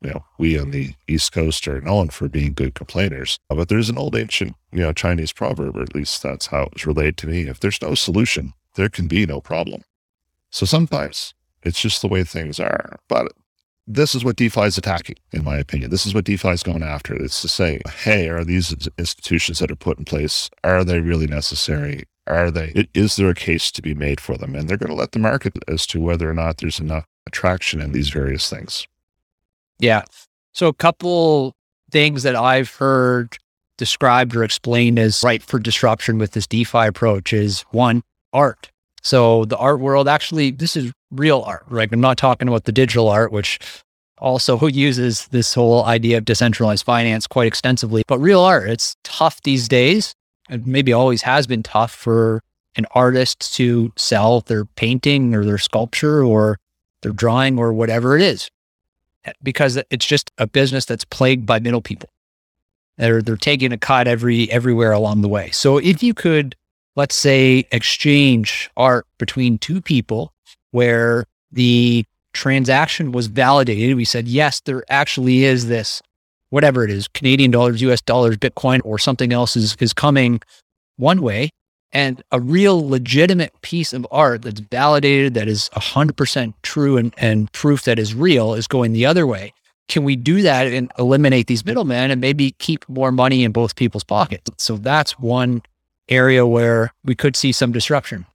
you 0.00 0.10
know, 0.10 0.24
we 0.38 0.58
on 0.58 0.70
the 0.70 0.94
East 1.06 1.32
Coast 1.32 1.66
are 1.66 1.80
known 1.80 2.08
for 2.10 2.28
being 2.28 2.52
good 2.52 2.74
complainers. 2.74 3.38
Uh, 3.50 3.56
but 3.56 3.68
there's 3.68 3.90
an 3.90 3.98
old 3.98 4.14
ancient, 4.14 4.54
you 4.72 4.80
know, 4.80 4.92
Chinese 4.92 5.32
proverb, 5.32 5.76
or 5.76 5.82
at 5.82 5.94
least 5.94 6.22
that's 6.22 6.46
how 6.46 6.62
it 6.62 6.74
was 6.74 6.86
relayed 6.86 7.16
to 7.18 7.26
me. 7.26 7.42
If 7.42 7.60
there's 7.60 7.82
no 7.82 7.94
solution, 7.94 8.52
there 8.74 8.88
can 8.88 9.08
be 9.08 9.26
no 9.26 9.40
problem. 9.40 9.82
So 10.50 10.66
sometimes 10.66 11.34
it's 11.62 11.80
just 11.80 12.00
the 12.00 12.08
way 12.08 12.24
things 12.24 12.60
are. 12.60 12.98
But 13.08 13.32
this 13.86 14.14
is 14.14 14.24
what 14.24 14.36
DeFi 14.36 14.62
is 14.62 14.78
attacking, 14.78 15.16
in 15.32 15.42
my 15.42 15.56
opinion. 15.56 15.90
This 15.90 16.06
is 16.06 16.14
what 16.14 16.24
DeFi 16.24 16.50
is 16.50 16.62
going 16.62 16.82
after. 16.82 17.14
It's 17.14 17.42
to 17.42 17.48
say, 17.48 17.80
hey, 18.02 18.28
are 18.28 18.44
these 18.44 18.88
institutions 18.98 19.58
that 19.58 19.70
are 19.70 19.76
put 19.76 19.98
in 19.98 20.04
place, 20.04 20.50
are 20.62 20.84
they 20.84 21.00
really 21.00 21.26
necessary? 21.26 22.04
Are 22.26 22.50
they, 22.50 22.86
is 22.92 23.16
there 23.16 23.30
a 23.30 23.34
case 23.34 23.72
to 23.72 23.82
be 23.82 23.94
made 23.94 24.20
for 24.20 24.36
them? 24.36 24.54
And 24.54 24.68
they're 24.68 24.76
going 24.76 24.90
to 24.90 24.94
let 24.94 25.12
the 25.12 25.18
market 25.18 25.54
as 25.66 25.86
to 25.88 26.00
whether 26.00 26.30
or 26.30 26.34
not 26.34 26.58
there's 26.58 26.78
enough 26.78 27.06
attraction 27.26 27.80
in 27.80 27.92
these 27.92 28.10
various 28.10 28.48
things. 28.50 28.86
Yeah. 29.78 30.02
So 30.52 30.66
a 30.68 30.74
couple 30.74 31.54
things 31.90 32.22
that 32.24 32.36
I've 32.36 32.70
heard 32.74 33.36
described 33.76 34.34
or 34.34 34.42
explained 34.42 34.98
as 34.98 35.22
right 35.22 35.42
for 35.42 35.58
disruption 35.58 36.18
with 36.18 36.32
this 36.32 36.46
DeFi 36.46 36.86
approach 36.86 37.32
is 37.32 37.62
one, 37.70 38.02
art. 38.32 38.70
So 39.02 39.44
the 39.44 39.56
art 39.56 39.80
world 39.80 40.08
actually, 40.08 40.50
this 40.50 40.76
is 40.76 40.92
real 41.10 41.42
art, 41.42 41.64
right? 41.68 41.88
I'm 41.90 42.00
not 42.00 42.18
talking 42.18 42.48
about 42.48 42.64
the 42.64 42.72
digital 42.72 43.08
art, 43.08 43.32
which 43.32 43.58
also 44.18 44.66
uses 44.66 45.28
this 45.28 45.54
whole 45.54 45.84
idea 45.84 46.18
of 46.18 46.24
decentralized 46.24 46.84
finance 46.84 47.26
quite 47.26 47.46
extensively. 47.46 48.02
But 48.06 48.18
real 48.18 48.40
art, 48.40 48.68
it's 48.68 48.96
tough 49.04 49.40
these 49.42 49.68
days, 49.68 50.14
and 50.48 50.66
maybe 50.66 50.92
always 50.92 51.22
has 51.22 51.46
been 51.46 51.62
tough 51.62 51.92
for 51.92 52.42
an 52.76 52.86
artist 52.92 53.54
to 53.54 53.92
sell 53.96 54.40
their 54.42 54.64
painting 54.64 55.34
or 55.34 55.44
their 55.44 55.58
sculpture 55.58 56.22
or 56.22 56.58
their 57.02 57.12
drawing 57.12 57.58
or 57.58 57.72
whatever 57.72 58.16
it 58.16 58.22
is, 58.22 58.50
because 59.42 59.78
it's 59.90 60.06
just 60.06 60.30
a 60.38 60.46
business 60.46 60.84
that's 60.84 61.04
plagued 61.04 61.46
by 61.46 61.58
middle 61.58 61.82
people. 61.82 62.08
They're 62.96 63.22
they're 63.22 63.36
taking 63.36 63.72
a 63.72 63.78
cut 63.78 64.08
every 64.08 64.50
everywhere 64.50 64.92
along 64.92 65.22
the 65.22 65.28
way. 65.28 65.50
So 65.50 65.78
if 65.78 66.02
you 66.02 66.14
could, 66.14 66.56
let's 66.96 67.14
say, 67.14 67.66
exchange 67.70 68.70
art 68.76 69.06
between 69.18 69.58
two 69.58 69.80
people 69.80 70.32
where 70.72 71.24
the 71.52 72.04
transaction 72.32 73.12
was 73.12 73.26
validated. 73.26 73.96
We 73.96 74.04
said, 74.04 74.28
yes, 74.28 74.60
there 74.60 74.84
actually 74.88 75.44
is 75.44 75.66
this, 75.68 76.02
whatever 76.50 76.84
it 76.84 76.90
is, 76.90 77.08
Canadian 77.08 77.50
dollars, 77.50 77.80
US 77.82 78.00
dollars, 78.00 78.36
Bitcoin, 78.36 78.80
or 78.84 78.98
something 78.98 79.32
else 79.32 79.56
is, 79.56 79.76
is 79.80 79.92
coming 79.92 80.40
one 80.96 81.22
way. 81.22 81.50
And 81.92 82.22
a 82.30 82.40
real 82.40 82.86
legitimate 82.86 83.60
piece 83.62 83.92
of 83.92 84.06
art 84.10 84.42
that's 84.42 84.60
validated, 84.60 85.34
that 85.34 85.48
is 85.48 85.70
100% 85.74 86.54
true 86.62 86.96
and, 86.98 87.14
and 87.16 87.50
proof 87.52 87.82
that 87.84 87.98
is 87.98 88.14
real 88.14 88.54
is 88.54 88.66
going 88.66 88.92
the 88.92 89.06
other 89.06 89.26
way. 89.26 89.54
Can 89.88 90.04
we 90.04 90.16
do 90.16 90.42
that 90.42 90.66
and 90.66 90.92
eliminate 90.98 91.46
these 91.46 91.64
middlemen 91.64 92.10
and 92.10 92.20
maybe 92.20 92.50
keep 92.58 92.86
more 92.90 93.10
money 93.10 93.42
in 93.42 93.52
both 93.52 93.74
people's 93.74 94.04
pockets? 94.04 94.50
So 94.58 94.76
that's 94.76 95.18
one 95.18 95.62
area 96.10 96.46
where 96.46 96.92
we 97.04 97.14
could 97.14 97.36
see 97.36 97.52
some 97.52 97.72
disruption 97.72 98.26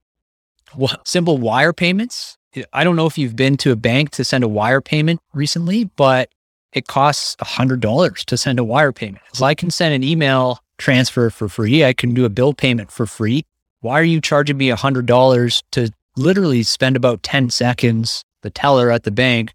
simple 1.04 1.38
wire 1.38 1.72
payments. 1.72 2.36
I 2.72 2.84
don't 2.84 2.96
know 2.96 3.06
if 3.06 3.18
you've 3.18 3.36
been 3.36 3.56
to 3.58 3.72
a 3.72 3.76
bank 3.76 4.10
to 4.10 4.24
send 4.24 4.44
a 4.44 4.48
wire 4.48 4.80
payment 4.80 5.20
recently, 5.32 5.84
but 5.96 6.30
it 6.72 6.86
costs 6.86 7.36
$100 7.36 8.24
to 8.24 8.36
send 8.36 8.58
a 8.58 8.64
wire 8.64 8.92
payment. 8.92 9.24
So 9.32 9.44
I 9.44 9.54
can 9.54 9.70
send 9.70 9.94
an 9.94 10.04
email 10.04 10.60
transfer 10.78 11.30
for 11.30 11.48
free. 11.48 11.84
I 11.84 11.92
can 11.92 12.14
do 12.14 12.24
a 12.24 12.30
bill 12.30 12.54
payment 12.54 12.90
for 12.90 13.06
free. 13.06 13.44
Why 13.80 14.00
are 14.00 14.04
you 14.04 14.20
charging 14.20 14.56
me 14.56 14.68
$100 14.68 15.62
to 15.72 15.90
literally 16.16 16.62
spend 16.62 16.96
about 16.96 17.22
10 17.22 17.50
seconds, 17.50 18.24
the 18.42 18.50
teller 18.50 18.90
at 18.90 19.02
the 19.02 19.10
bank, 19.10 19.52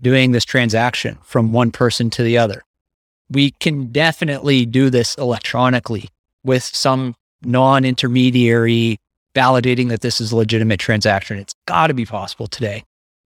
doing 0.00 0.32
this 0.32 0.44
transaction 0.44 1.18
from 1.22 1.52
one 1.52 1.70
person 1.70 2.10
to 2.10 2.22
the 2.22 2.38
other? 2.38 2.62
We 3.30 3.52
can 3.52 3.86
definitely 3.92 4.66
do 4.66 4.90
this 4.90 5.14
electronically 5.16 6.08
with 6.44 6.62
some 6.62 7.14
non 7.44 7.84
intermediary 7.84 8.98
validating 9.34 9.88
that 9.88 10.02
this 10.02 10.20
is 10.20 10.32
a 10.32 10.36
legitimate 10.36 10.80
transaction. 10.80 11.38
It's 11.38 11.54
got 11.66 11.88
to 11.88 11.94
be 11.94 12.04
possible 12.04 12.46
today. 12.46 12.84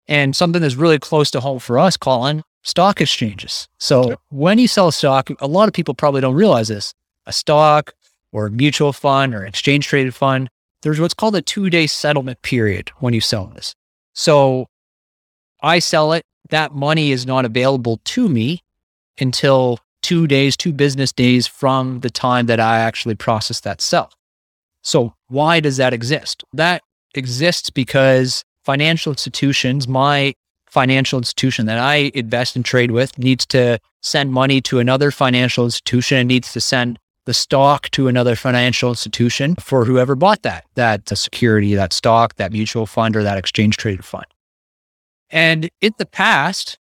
And 0.08 0.36
something 0.36 0.62
that's 0.62 0.76
really 0.76 1.00
close 1.00 1.30
to 1.32 1.40
home 1.40 1.60
for 1.60 1.78
us, 1.78 1.98
Colin, 1.98 2.42
stock 2.64 3.02
exchanges. 3.02 3.68
So 3.80 4.16
when 4.30 4.58
you 4.58 4.68
sell 4.68 4.88
a 4.88 4.94
stock, 4.94 5.30
a 5.40 5.48
lot 5.48 5.68
of 5.68 5.74
people 5.74 5.94
probably 5.94 6.22
don't 6.22 6.34
realize 6.34 6.68
this. 6.70 6.94
A 7.30 7.32
stock 7.32 7.94
or 8.34 8.48
a 8.48 8.52
mutual 8.52 8.92
fund 8.92 9.34
or 9.34 9.46
exchange 9.46 9.88
traded 9.88 10.16
fund, 10.16 10.50
there's 10.82 11.00
what's 11.00 11.14
called 11.14 11.36
a 11.36 11.42
two 11.42 11.70
day 11.70 11.88
settlement 11.88 12.42
period 12.42 12.90
when 12.98 13.14
you 13.14 13.22
sell 13.22 13.46
this. 13.46 13.76
So 14.14 14.68
I 15.62 15.80
sell 15.80 16.14
it. 16.14 16.24
That 16.50 16.74
money 16.74 17.12
is 17.12 17.26
not 17.26 17.46
available 17.46 18.02
to 18.04 18.28
me 18.28 18.64
until 19.20 19.80
two 20.02 20.28
days, 20.28 20.58
two 20.58 20.74
business 20.74 21.12
days 21.12 21.48
from 21.48 22.00
the 22.00 22.10
time 22.10 22.48
that 22.48 22.60
I 22.60 22.80
actually 22.80 23.16
process 23.16 23.60
that 23.62 23.82
sell. 23.82 24.12
So, 24.82 25.14
why 25.28 25.60
does 25.60 25.78
that 25.78 25.94
exist? 25.94 26.44
That 26.54 26.82
exists 27.14 27.70
because 27.70 28.44
financial 28.64 29.12
institutions, 29.12 29.88
my 29.88 30.34
financial 30.68 31.20
institution 31.20 31.66
that 31.66 31.78
I 31.78 32.12
invest 32.14 32.56
and 32.56 32.64
trade 32.64 32.92
with, 32.92 33.18
needs 33.18 33.46
to 33.48 33.80
send 34.02 34.32
money 34.32 34.62
to 34.62 34.80
another 34.80 35.12
financial 35.12 35.66
institution 35.66 36.18
and 36.18 36.28
needs 36.28 36.54
to 36.54 36.62
send 36.62 36.98
the 37.30 37.34
stock 37.36 37.92
to 37.92 38.08
another 38.08 38.36
financial 38.36 38.90
institution 38.90 39.54
for 39.60 39.86
whoever 39.86 40.16
bought 40.16 40.42
that, 40.42 40.66
that 40.74 41.08
security, 41.16 41.76
that 41.76 41.94
stock, 41.94 42.34
that 42.38 42.52
mutual 42.52 42.88
fund, 42.88 43.16
or 43.16 43.22
that 43.22 43.38
exchange 43.38 43.78
traded 43.78 44.04
fund. 44.04 44.26
And 45.30 45.70
in 45.80 45.94
the 46.00 46.08
past, 46.08 46.80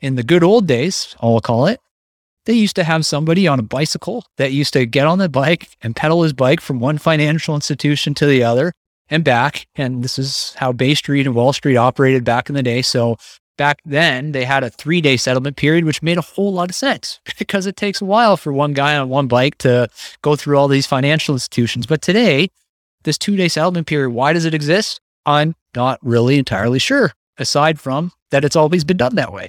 in 0.00 0.14
the 0.14 0.22
good 0.22 0.42
old 0.42 0.66
days, 0.66 1.14
I'll 1.20 1.38
call 1.40 1.66
it, 1.66 1.80
they 2.46 2.54
used 2.54 2.76
to 2.76 2.84
have 2.84 3.04
somebody 3.04 3.46
on 3.46 3.58
a 3.58 3.62
bicycle 3.62 4.24
that 4.38 4.52
used 4.52 4.72
to 4.72 4.86
get 4.86 5.06
on 5.06 5.18
the 5.18 5.28
bike 5.28 5.68
and 5.82 5.94
pedal 5.94 6.22
his 6.22 6.32
bike 6.32 6.62
from 6.62 6.80
one 6.80 6.96
financial 6.96 7.54
institution 7.54 8.14
to 8.14 8.24
the 8.24 8.42
other 8.42 8.72
and 9.10 9.22
back. 9.22 9.66
And 9.74 10.02
this 10.02 10.18
is 10.18 10.54
how 10.54 10.72
Bay 10.72 10.94
Street 10.94 11.26
and 11.26 11.34
Wall 11.34 11.52
Street 11.52 11.76
operated 11.76 12.24
back 12.24 12.48
in 12.48 12.54
the 12.54 12.62
day. 12.62 12.80
So 12.80 13.16
back 13.60 13.82
then 13.84 14.32
they 14.32 14.46
had 14.46 14.64
a 14.64 14.70
three 14.70 15.02
day 15.02 15.18
settlement 15.18 15.56
period, 15.56 15.84
which 15.84 16.02
made 16.02 16.16
a 16.16 16.22
whole 16.22 16.50
lot 16.50 16.70
of 16.70 16.74
sense 16.74 17.20
because 17.38 17.66
it 17.66 17.76
takes 17.76 18.00
a 18.00 18.06
while 18.06 18.38
for 18.38 18.54
one 18.54 18.72
guy 18.72 18.96
on 18.96 19.10
one 19.10 19.28
bike 19.28 19.58
to 19.58 19.86
go 20.22 20.34
through 20.34 20.56
all 20.56 20.66
these 20.66 20.86
financial 20.86 21.34
institutions. 21.34 21.84
But 21.86 22.00
today, 22.00 22.48
this 23.02 23.18
two 23.18 23.36
day 23.36 23.48
settlement 23.48 23.86
period, 23.86 24.10
why 24.10 24.32
does 24.32 24.46
it 24.46 24.54
exist? 24.54 25.02
I'm 25.26 25.54
not 25.76 25.98
really 26.00 26.38
entirely 26.38 26.78
sure, 26.78 27.12
aside 27.36 27.78
from 27.78 28.12
that 28.30 28.46
it's 28.46 28.56
always 28.56 28.82
been 28.82 28.96
done 28.96 29.16
that 29.16 29.30
way. 29.30 29.48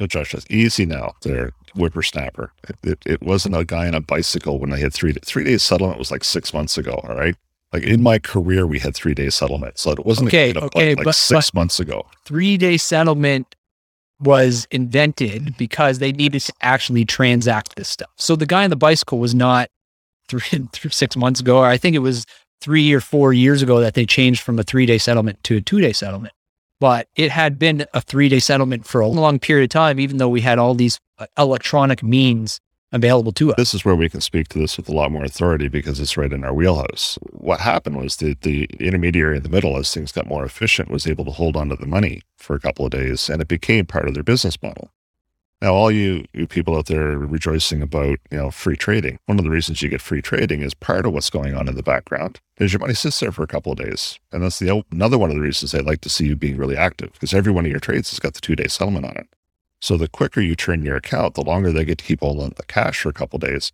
No, 0.00 0.06
Josh, 0.06 0.32
it's 0.32 0.46
easy 0.48 0.86
now. 0.86 1.12
There, 1.20 1.52
whippersnapper. 1.74 2.52
It, 2.66 2.76
it, 2.82 2.98
it, 3.04 3.22
wasn't 3.22 3.56
a 3.56 3.66
guy 3.66 3.86
on 3.86 3.94
a 3.94 4.00
bicycle 4.00 4.58
when 4.58 4.70
they 4.70 4.80
had 4.80 4.94
three 4.94 5.12
three 5.12 5.44
days 5.44 5.62
settlement 5.62 5.98
was 5.98 6.10
like 6.10 6.24
six 6.24 6.54
months 6.54 6.78
ago. 6.78 6.98
All 7.06 7.14
right. 7.14 7.36
Like 7.72 7.84
in 7.84 8.02
my 8.02 8.18
career, 8.18 8.66
we 8.66 8.78
had 8.78 8.94
three 8.94 9.14
day 9.14 9.30
settlement. 9.30 9.78
So 9.78 9.92
it 9.92 10.04
wasn't 10.04 10.28
okay. 10.28 10.52
okay, 10.54 10.94
like, 10.94 11.04
but, 11.04 11.14
six 11.14 11.50
but 11.50 11.58
months 11.58 11.80
ago. 11.80 12.06
Three 12.24 12.56
day 12.56 12.76
settlement 12.76 13.54
was 14.18 14.66
invented 14.70 15.56
because 15.56 15.98
they 15.98 16.12
needed 16.12 16.40
to 16.40 16.52
actually 16.60 17.04
transact 17.04 17.76
this 17.76 17.88
stuff. 17.88 18.10
So 18.16 18.36
the 18.36 18.46
guy 18.46 18.64
on 18.64 18.70
the 18.70 18.76
bicycle 18.76 19.18
was 19.18 19.34
not 19.34 19.70
three, 20.28 20.40
three 20.72 20.90
six 20.90 21.16
months 21.16 21.40
ago, 21.40 21.58
or 21.58 21.66
I 21.66 21.76
think 21.76 21.96
it 21.96 22.00
was 22.00 22.26
three 22.60 22.92
or 22.92 23.00
four 23.00 23.32
years 23.32 23.62
ago 23.62 23.80
that 23.80 23.94
they 23.94 24.04
changed 24.04 24.42
from 24.42 24.58
a 24.58 24.62
three 24.62 24.86
day 24.86 24.98
settlement 24.98 25.42
to 25.44 25.56
a 25.56 25.60
two 25.60 25.80
day 25.80 25.92
settlement 25.92 26.34
but 26.80 27.08
it 27.14 27.30
had 27.30 27.58
been 27.58 27.86
a 27.92 28.00
three 28.00 28.28
day 28.28 28.40
settlement 28.40 28.86
for 28.86 29.00
a 29.00 29.06
long 29.06 29.38
period 29.38 29.64
of 29.64 29.70
time, 29.70 30.00
even 30.00 30.16
though 30.16 30.28
we 30.28 30.40
had 30.40 30.58
all 30.58 30.74
these 30.74 30.98
uh, 31.18 31.26
electronic 31.38 32.02
means 32.02 32.60
available 32.92 33.32
to 33.32 33.50
us. 33.50 33.56
This 33.56 33.74
is 33.74 33.84
where 33.84 33.94
we 33.94 34.08
can 34.08 34.20
speak 34.20 34.48
to 34.48 34.58
this 34.58 34.76
with 34.76 34.88
a 34.88 34.92
lot 34.92 35.12
more 35.12 35.24
authority 35.24 35.68
because 35.68 36.00
it's 36.00 36.16
right 36.16 36.32
in 36.32 36.44
our 36.44 36.54
wheelhouse. 36.54 37.18
What 37.30 37.60
happened 37.60 37.96
was 37.96 38.16
that 38.16 38.42
the 38.42 38.64
intermediary 38.78 39.36
in 39.36 39.42
the 39.42 39.48
middle, 39.48 39.76
as 39.76 39.92
things 39.92 40.12
got 40.12 40.26
more 40.26 40.44
efficient, 40.44 40.90
was 40.90 41.06
able 41.06 41.24
to 41.24 41.30
hold 41.30 41.56
onto 41.56 41.76
the 41.76 41.86
money 41.86 42.22
for 42.36 42.54
a 42.54 42.60
couple 42.60 42.84
of 42.84 42.92
days 42.92 43.28
and 43.28 43.40
it 43.40 43.48
became 43.48 43.86
part 43.86 44.08
of 44.08 44.14
their 44.14 44.22
business 44.22 44.60
model. 44.62 44.90
Now, 45.62 45.74
all 45.74 45.90
you, 45.90 46.24
you 46.32 46.46
people 46.46 46.74
out 46.74 46.86
there 46.86 47.18
rejoicing 47.18 47.82
about, 47.82 48.18
you 48.30 48.38
know, 48.38 48.50
free 48.50 48.76
trading, 48.76 49.18
one 49.26 49.38
of 49.38 49.44
the 49.44 49.50
reasons 49.50 49.82
you 49.82 49.90
get 49.90 50.00
free 50.00 50.22
trading 50.22 50.62
is 50.62 50.72
part 50.72 51.04
of 51.04 51.12
what's 51.12 51.28
going 51.28 51.54
on 51.54 51.68
in 51.68 51.76
the 51.76 51.82
background 51.82 52.40
is 52.56 52.72
your 52.72 52.80
money 52.80 52.94
sits 52.94 53.20
there 53.20 53.30
for 53.30 53.42
a 53.42 53.46
couple 53.46 53.72
of 53.72 53.78
days. 53.78 54.18
And 54.32 54.42
that's 54.42 54.58
the 54.58 54.82
another 54.90 55.18
one 55.18 55.28
of 55.28 55.36
the 55.36 55.42
reasons 55.42 55.72
they 55.72 55.82
like 55.82 56.00
to 56.00 56.08
see 56.08 56.26
you 56.26 56.34
being 56.34 56.56
really 56.56 56.78
active 56.78 57.12
because 57.12 57.34
every 57.34 57.52
one 57.52 57.66
of 57.66 57.70
your 57.70 57.80
trades 57.80 58.08
has 58.10 58.18
got 58.18 58.32
the 58.32 58.40
two 58.40 58.56
day 58.56 58.68
settlement 58.68 59.04
on 59.04 59.16
it. 59.18 59.28
So 59.80 59.96
the 59.96 60.08
quicker 60.08 60.40
you 60.40 60.54
turn 60.54 60.82
your 60.82 60.96
account, 60.96 61.34
the 61.34 61.42
longer 61.42 61.72
they 61.72 61.84
get 61.84 61.98
to 61.98 62.04
keep 62.04 62.20
holding 62.20 62.50
the 62.50 62.64
cash 62.64 63.00
for 63.00 63.08
a 63.08 63.14
couple 63.14 63.38
days. 63.38 63.72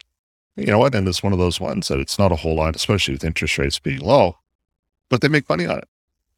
You 0.57 0.67
know 0.67 0.79
what? 0.79 0.95
And 0.95 1.07
it's 1.07 1.23
one 1.23 1.33
of 1.33 1.39
those 1.39 1.61
ones 1.61 1.89
that 1.89 1.99
it's 1.99 2.19
not 2.19 2.33
a 2.33 2.37
whole 2.37 2.55
lot, 2.55 2.77
especially 2.77 3.15
with 3.15 3.25
interest 3.25 3.59
rates 3.59 3.79
being 3.79 4.01
low, 4.01 4.39
but 5.11 5.21
they 5.21 5.29
make 5.29 5.49
money 5.49 5.67
on 5.67 5.79
it. 5.79 5.89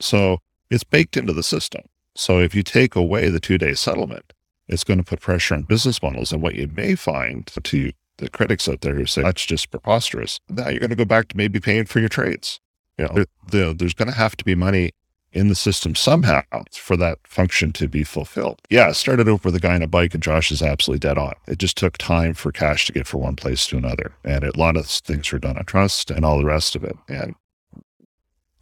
So 0.01 0.39
it's 0.71 0.85
baked 0.85 1.17
into 1.17 1.33
the 1.33 1.43
system. 1.43 1.83
So 2.15 2.41
if 2.41 2.55
you 2.55 2.63
take 2.63 2.97
away 2.97 3.29
the 3.29 3.41
two 3.41 3.59
day 3.59 3.75
settlement, 3.75 4.33
it's 4.67 4.85
going 4.85 4.99
to 4.99 5.05
put 5.05 5.21
pressure 5.21 5.55
on 5.55 5.63
business 5.63 6.03
models. 6.03 6.33
And 6.33 6.43
what 6.43 6.57
you 6.57 6.69
may 6.75 6.95
find 6.95 7.47
to 7.47 7.93
the 8.17 8.29
critics 8.29 8.69
out 8.69 8.81
there 8.81 8.95
who 8.95 9.07
say 9.07 9.23
that's 9.23 9.47
just 9.47 9.71
preposterous. 9.71 10.41
Now 10.49 10.69
you're 10.69 10.81
going 10.81 10.91
to 10.91 10.97
go 10.97 11.05
back 11.05 11.29
to 11.29 11.37
maybe 11.37 11.61
paying 11.61 11.87
for 11.87 12.01
your 12.01 12.09
trades. 12.09 12.61
You 12.99 13.07
know, 13.07 13.25
there, 13.51 13.73
there's 13.73 13.95
going 13.95 14.11
to 14.11 14.17
have 14.17 14.37
to 14.37 14.45
be 14.45 14.55
money 14.55 14.91
in 15.33 15.49
the 15.49 15.55
system 15.55 15.95
somehow 15.95 16.43
for 16.73 16.97
that 16.97 17.19
function 17.25 17.73
to 17.73 17.89
be 17.89 18.03
fulfilled. 18.05 18.61
Yeah, 18.71 18.89
it 18.91 18.95
started 18.95 19.29
out 19.29 19.45
with 19.45 19.55
a 19.55 19.61
guy 19.61 19.75
on 19.75 19.83
a 19.83 19.87
bike, 19.87 20.15
and 20.15 20.23
Josh 20.23 20.51
is 20.51 20.63
absolutely 20.63 21.01
dead 21.01 21.19
on. 21.19 21.35
It 21.47 21.59
just 21.59 21.77
took 21.77 21.99
time 21.99 22.35
for 22.35 22.51
cash 22.51 22.87
to 22.87 22.93
get 22.93 23.07
from 23.07 23.21
one 23.21 23.37
place 23.37 23.67
to 23.69 23.77
another. 23.77 24.13
And 24.25 24.45
a 24.45 24.59
lot 24.59 24.77
of 24.77 24.87
things 24.87 25.31
were 25.31 25.39
done 25.39 25.59
on 25.59 25.65
trust 25.65 26.11
and 26.11 26.25
all 26.25 26.39
the 26.39 26.45
rest 26.45 26.75
of 26.75 26.85
it. 26.85 26.97
And 27.09 27.35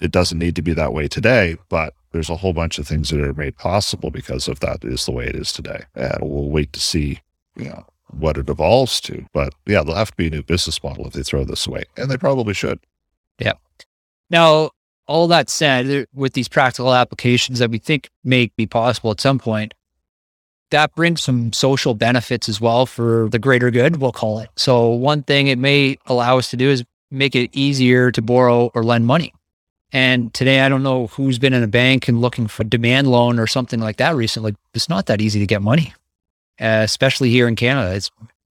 it 0.00 0.10
doesn't 0.10 0.38
need 0.38 0.56
to 0.56 0.62
be 0.62 0.74
that 0.74 0.92
way 0.92 1.08
today, 1.08 1.56
but 1.68 1.94
there's 2.12 2.30
a 2.30 2.36
whole 2.36 2.52
bunch 2.52 2.78
of 2.78 2.86
things 2.86 3.10
that 3.10 3.20
are 3.20 3.32
made 3.32 3.56
possible 3.56 4.10
because 4.10 4.48
of 4.48 4.60
that 4.60 4.84
is 4.84 5.06
the 5.06 5.12
way 5.12 5.26
it 5.26 5.36
is 5.36 5.52
today. 5.52 5.84
And 5.94 6.18
we'll 6.22 6.50
wait 6.50 6.72
to 6.72 6.80
see, 6.80 7.20
you 7.56 7.66
know, 7.66 7.86
what 8.10 8.36
it 8.36 8.48
evolves 8.48 9.00
to. 9.02 9.24
But 9.32 9.54
yeah, 9.66 9.82
there'll 9.82 9.96
have 9.96 10.10
to 10.10 10.16
be 10.16 10.26
a 10.28 10.30
new 10.30 10.42
business 10.42 10.82
model 10.82 11.06
if 11.06 11.12
they 11.12 11.22
throw 11.22 11.44
this 11.44 11.66
away. 11.66 11.84
And 11.96 12.10
they 12.10 12.16
probably 12.16 12.54
should. 12.54 12.80
Yeah. 13.38 13.54
Now, 14.30 14.70
all 15.06 15.28
that 15.28 15.48
said, 15.48 16.06
with 16.12 16.32
these 16.32 16.48
practical 16.48 16.92
applications 16.94 17.58
that 17.58 17.70
we 17.70 17.78
think 17.78 18.10
may 18.24 18.50
be 18.56 18.66
possible 18.66 19.10
at 19.10 19.20
some 19.20 19.38
point, 19.38 19.74
that 20.70 20.94
brings 20.94 21.22
some 21.22 21.52
social 21.52 21.94
benefits 21.94 22.48
as 22.48 22.60
well 22.60 22.86
for 22.86 23.28
the 23.30 23.38
greater 23.38 23.70
good, 23.70 23.96
we'll 23.96 24.12
call 24.12 24.40
it. 24.40 24.50
So, 24.56 24.88
one 24.88 25.22
thing 25.22 25.46
it 25.46 25.58
may 25.58 25.98
allow 26.06 26.38
us 26.38 26.50
to 26.50 26.56
do 26.56 26.68
is 26.70 26.84
make 27.10 27.36
it 27.36 27.50
easier 27.52 28.10
to 28.10 28.20
borrow 28.20 28.70
or 28.74 28.82
lend 28.82 29.06
money. 29.06 29.32
And 29.92 30.34
today, 30.34 30.60
I 30.60 30.68
don't 30.68 30.82
know 30.82 31.06
who's 31.06 31.38
been 31.38 31.52
in 31.52 31.62
a 31.62 31.68
bank 31.68 32.08
and 32.08 32.20
looking 32.20 32.48
for 32.48 32.62
a 32.62 32.66
demand 32.66 33.06
loan 33.06 33.38
or 33.38 33.46
something 33.46 33.78
like 33.78 33.98
that 33.98 34.16
recently. 34.16 34.56
It's 34.74 34.88
not 34.88 35.06
that 35.06 35.20
easy 35.20 35.38
to 35.38 35.46
get 35.46 35.62
money, 35.62 35.94
especially 36.58 37.30
here 37.30 37.46
in 37.46 37.54
Canada. 37.54 37.94
It 37.94 38.10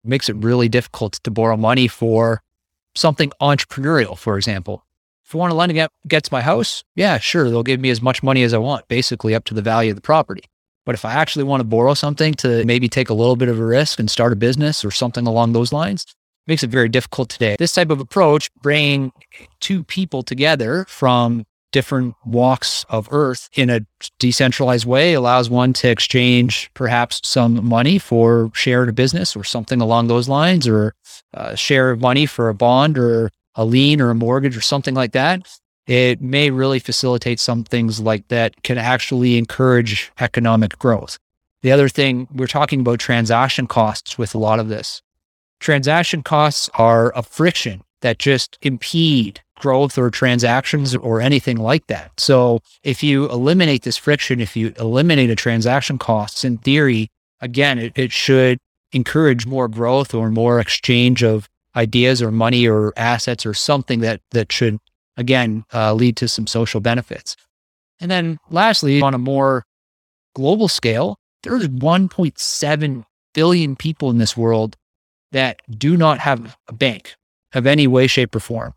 makes 0.03 0.29
it 0.29 0.36
really 0.38 0.68
difficult 0.68 1.13
to 1.24 1.32
borrow 1.32 1.56
money 1.56 1.88
for 1.88 2.41
something 2.96 3.32
entrepreneurial, 3.39 4.18
for 4.18 4.36
example. 4.38 4.84
If 5.30 5.36
I 5.36 5.38
want 5.38 5.52
to 5.52 5.56
lend 5.56 5.92
against 6.08 6.32
my 6.32 6.42
house, 6.42 6.84
yeah, 6.96 7.20
sure, 7.20 7.52
they'll 7.52 7.62
give 7.62 7.80
me 7.80 7.92
as 7.92 8.02
much 8.02 8.24
money 8.24 8.42
as 8.42 8.52
I 8.52 8.58
want, 8.58 8.88
basically 8.88 9.36
up 9.36 9.44
to 9.46 9.54
the 9.54 9.62
value 9.62 9.92
of 9.92 9.96
the 9.96 10.02
property. 10.02 10.42
But 10.88 10.96
if 10.96 11.06
I 11.06 11.14
actually 11.14 11.44
want 11.44 11.62
to 11.62 11.66
borrow 11.66 11.94
something 11.94 12.34
to 12.36 12.66
maybe 12.66 12.90
take 12.90 13.10
a 13.10 13.14
little 13.14 13.36
bit 13.36 13.48
of 13.48 13.60
a 13.60 13.64
risk 13.64 14.00
and 14.00 14.10
start 14.10 14.34
a 14.34 14.36
business 14.36 14.84
or 14.84 14.90
something 14.90 15.28
along 15.28 15.54
those 15.54 15.72
lines, 15.72 16.04
makes 16.48 16.64
it 16.64 16.72
very 16.72 16.90
difficult 16.90 17.30
today. 17.30 17.56
This 17.60 17.74
type 17.74 17.92
of 17.92 18.00
approach, 18.00 18.50
bringing 18.64 19.12
two 19.60 19.84
people 19.84 20.24
together 20.24 20.84
from 20.90 21.46
different 21.72 22.16
walks 22.26 22.84
of 22.90 23.08
earth 23.12 23.52
in 23.54 23.70
a 23.70 23.82
decentralized 24.18 24.88
way 24.88 25.14
allows 25.14 25.48
one 25.48 25.74
to 25.74 25.90
exchange 25.90 26.72
perhaps 26.74 27.22
some 27.24 27.64
money 27.64 28.00
for 28.00 28.50
share 28.56 28.82
in 28.82 28.90
a 28.90 28.94
business 28.94 29.36
or 29.36 29.44
something 29.44 29.80
along 29.80 30.08
those 30.08 30.28
lines 30.28 30.68
or 30.68 30.96
uh, 31.36 31.54
share 31.54 31.92
of 31.92 32.02
money 32.02 32.26
for 32.26 32.50
a 32.50 32.56
bond 32.56 32.98
or 32.98 33.30
a 33.56 33.65
lien 33.65 34.01
or 34.01 34.10
a 34.10 34.15
mortgage 34.15 34.56
or 34.56 34.62
something 34.62 34.96
like 34.96 35.12
that, 35.13 35.48
it 35.88 36.22
may 36.22 36.51
really 36.51 36.79
facilitate 36.79 37.39
some 37.39 37.63
things 37.63 38.00
like 38.00 38.27
that 38.27 38.62
can 38.63 38.77
actually 38.77 39.38
encourage 39.38 40.12
economic 40.20 40.77
growth. 40.77 41.18
The 41.62 41.72
other 41.72 41.89
thing, 41.89 42.27
we're 42.34 42.48
talking 42.48 42.82
about 42.82 43.00
transaction 43.00 43.68
costs 43.68 44.18
with 44.18 44.34
a 44.36 44.38
lot 44.38 44.60
of 44.60 44.70
this. 44.70 45.01
Transaction 45.60 46.24
costs 46.24 46.70
are 46.75 47.12
a 47.15 47.24
friction 47.24 47.82
that 48.01 48.20
just 48.20 48.58
impede 48.62 49.41
growth 49.60 49.98
or 49.98 50.10
transactions 50.10 50.96
or 50.96 51.20
anything 51.20 51.58
like 51.58 51.88
that. 51.88 52.12
So 52.18 52.62
if 52.84 53.03
you 53.03 53.29
eliminate 53.29 53.84
this 53.84 53.98
friction, 53.98 54.39
if 54.39 54.56
you 54.56 54.74
eliminate 54.79 55.29
a 55.29 55.36
transaction 55.36 55.98
costs, 55.98 56.46
in 56.46 56.60
theory, 56.60 57.10
again, 57.41 57.77
it, 57.77 57.94
it 57.96 58.12
should 58.12 58.60
encourage 58.94 59.46
more 59.46 59.68
growth 59.68 60.13
or 60.13 60.32
more 60.32 60.60
exchange 60.60 61.24
of 61.24 61.50
ideas 61.76 62.22
or 62.22 62.32
money 62.32 62.68
or 62.68 62.94
assets 62.98 63.46
or 63.46 63.54
something 63.54 64.00
that 64.02 64.22
that 64.32 64.52
should 64.52 64.80
again 65.18 65.65
uh, 65.74 65.93
lead 65.93 66.15
to 66.17 66.28
some 66.28 66.48
social 66.48 66.80
benefits. 66.80 67.36
And 68.00 68.10
then 68.10 68.39
lastly, 68.50 69.02
on 69.02 69.13
a 69.13 69.20
more 69.20 69.65
global 70.36 70.67
scale, 70.67 71.17
there's 71.43 71.67
1.7 71.67 73.06
billion 73.34 73.76
people 73.76 74.10
in 74.10 74.17
this 74.17 74.36
world 74.36 74.76
that 75.32 75.62
do 75.70 75.96
not 75.96 76.20
have 76.20 76.58
a 76.67 76.74
bank 76.74 77.15
of 77.54 77.67
any 77.67 77.88
way, 77.88 78.08
shape, 78.08 78.36
or 78.36 78.39
form. 78.39 78.74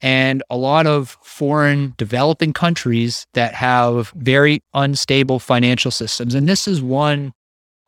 And 0.00 0.42
a 0.48 0.56
lot 0.56 0.86
of 0.86 1.18
foreign 1.22 1.94
developing 1.96 2.52
countries 2.52 3.26
that 3.34 3.54
have 3.54 4.10
very 4.10 4.60
unstable 4.74 5.38
financial 5.40 5.90
systems. 5.90 6.34
And 6.34 6.48
this 6.48 6.68
is 6.68 6.80
one 6.80 7.32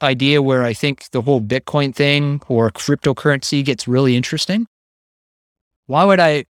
idea 0.03 0.43
where 0.43 0.63
I 0.63 0.73
think 0.73 1.11
the 1.11 1.23
whole 1.23 1.41
Bitcoin 1.41 1.95
thing 1.95 2.41
or 2.49 2.71
cryptocurrency 2.71 3.65
gets 3.65 3.87
really 3.87 4.17
interesting. 4.17 4.67
Why 5.87 6.05
would 6.05 6.21
I 6.21 6.45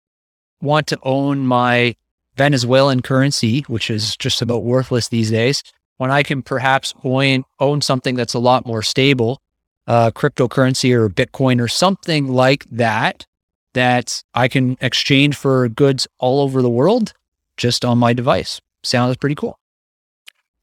want 0.62 0.88
to 0.88 1.00
own 1.04 1.46
my 1.46 1.96
Venezuelan 2.36 3.02
currency, 3.02 3.62
which 3.62 3.90
is 3.90 4.16
just 4.18 4.42
about 4.42 4.64
worthless 4.64 5.08
these 5.10 5.32
days, 5.32 5.64
when 5.98 6.12
I 6.12 6.24
can 6.24 6.42
perhaps 6.42 6.94
own, 7.04 7.44
own 7.60 7.82
something 7.82 8.16
that's 8.16 8.34
a 8.34 8.40
lot 8.40 8.66
more 8.66 8.84
stable, 8.84 9.42
uh, 9.88 10.12
cryptocurrency 10.12 10.94
or 10.94 11.10
Bitcoin 11.10 11.60
or 11.60 11.68
something 11.68 12.28
like 12.28 12.66
that, 12.72 13.26
that 13.74 14.24
I 14.34 14.48
can 14.48 14.78
exchange 14.82 15.36
for 15.36 15.68
goods 15.70 16.08
all 16.20 16.42
over 16.42 16.62
the 16.62 16.70
world 16.70 17.14
just 17.58 17.84
on 17.84 17.98
my 17.98 18.14
device? 18.14 18.62
Sounds 18.84 19.18
pretty 19.18 19.36
cool. 19.36 19.58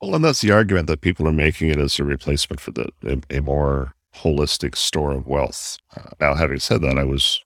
Well, 0.05 0.17
and 0.17 0.25
that's 0.25 0.43
the 0.43 0.51
argument 0.51 0.87
that 0.89 1.01
people 1.01 1.27
are 1.27 1.33
making 1.33 1.71
it 1.71 1.79
as 1.79 1.99
a 1.99 2.05
replacement 2.05 2.61
for 2.61 2.73
the 2.73 2.91
a, 3.07 3.39
a 3.39 3.41
more 3.41 3.95
holistic 4.17 4.77
store 4.77 5.13
of 5.13 5.27
wealth. 5.27 5.79
Uh, 5.97 6.11
now, 6.21 6.35
having 6.35 6.59
said 6.59 6.83
that, 6.83 6.99
I 6.99 7.05
was 7.05 7.43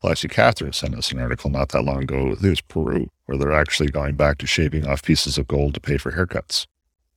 well, 0.00 0.12
actually, 0.12 0.28
Catherine 0.28 0.72
sent 0.72 0.94
us 0.94 1.10
an 1.10 1.18
article 1.18 1.50
not 1.50 1.70
that 1.70 1.82
long 1.82 2.04
ago. 2.04 2.36
It 2.40 2.48
was 2.48 2.60
Peru, 2.60 3.10
where 3.26 3.36
they're 3.36 3.52
actually 3.52 3.88
going 3.88 4.14
back 4.14 4.38
to 4.38 4.46
shaving 4.46 4.86
off 4.86 5.02
pieces 5.02 5.36
of 5.36 5.48
gold 5.48 5.74
to 5.74 5.80
pay 5.80 5.96
for 5.96 6.12
haircuts, 6.12 6.68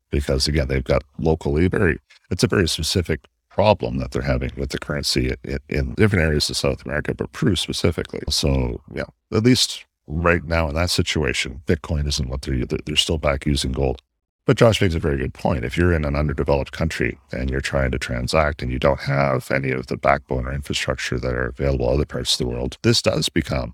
because 0.09 0.47
again, 0.47 0.69
they've 0.69 0.83
got 0.83 1.03
locally 1.19 1.67
very. 1.67 1.99
It's 2.31 2.43
a 2.43 2.47
very 2.47 2.67
specific 2.67 3.27
problem 3.49 3.99
that 3.99 4.09
they're 4.09 4.23
having 4.23 4.53
with 4.57 4.71
the 4.71 4.79
currency 4.79 5.35
in, 5.43 5.59
in 5.69 5.93
different 5.93 6.25
areas 6.25 6.49
of 6.49 6.57
South 6.57 6.83
America, 6.83 7.13
but 7.13 7.31
Peru 7.31 7.55
specifically. 7.55 8.21
So, 8.27 8.81
yeah, 8.91 9.05
at 9.31 9.43
least 9.43 9.85
right 10.07 10.43
now 10.43 10.67
in 10.69 10.73
that 10.73 10.89
situation, 10.89 11.61
Bitcoin 11.67 12.07
isn't 12.07 12.27
what 12.27 12.41
they're. 12.41 12.65
They're 12.65 12.95
still 12.95 13.19
back 13.19 13.45
using 13.45 13.71
gold. 13.71 14.01
But 14.45 14.57
Josh 14.57 14.81
makes 14.81 14.95
a 14.95 14.99
very 14.99 15.17
good 15.17 15.33
point. 15.33 15.63
If 15.63 15.77
you're 15.77 15.93
in 15.93 16.03
an 16.03 16.17
underdeveloped 16.17 16.73
country 16.73 17.17
and 17.31 17.49
you're 17.49 17.61
trying 17.61 17.91
to 17.91 17.99
transact 17.99 18.61
and 18.61 18.71
you 18.71 18.79
don't 18.79 18.99
have 19.01 19.49
any 19.49 19.71
of 19.71 19.87
the 19.87 19.95
backbone 19.95 20.45
or 20.45 20.53
infrastructure 20.53 21.17
that 21.17 21.33
are 21.33 21.47
available 21.47 21.89
other 21.89 22.05
parts 22.05 22.33
of 22.33 22.39
the 22.39 22.51
world, 22.51 22.77
this 22.81 23.01
does 23.01 23.29
become 23.29 23.73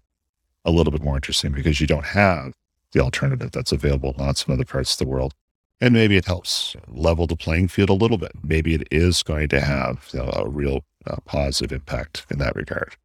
a 0.65 0.71
little 0.71 0.91
bit 0.91 1.01
more 1.01 1.15
interesting 1.15 1.51
because 1.51 1.81
you 1.81 1.87
don't 1.87 2.05
have 2.05 2.53
the 2.91 2.99
alternative 2.99 3.51
that's 3.51 3.71
available 3.71 4.13
in 4.15 4.23
lots 4.23 4.43
of 4.43 4.51
other 4.51 4.65
parts 4.65 4.93
of 4.93 4.99
the 4.99 5.11
world. 5.11 5.33
And 5.81 5.93
maybe 5.93 6.17
it 6.17 6.25
helps 6.25 6.75
level 6.87 7.25
the 7.25 7.37
playing 7.37 7.69
field 7.69 7.89
a 7.89 7.93
little 7.93 8.17
bit. 8.17 8.33
Maybe 8.43 8.75
it 8.75 8.87
is 8.91 9.23
going 9.23 9.47
to 9.49 9.61
have 9.61 10.07
you 10.13 10.19
know, 10.19 10.29
a 10.33 10.47
real 10.47 10.83
uh, 11.07 11.15
positive 11.25 11.71
impact 11.71 12.25
in 12.29 12.37
that 12.39 12.55
regard. 12.55 12.95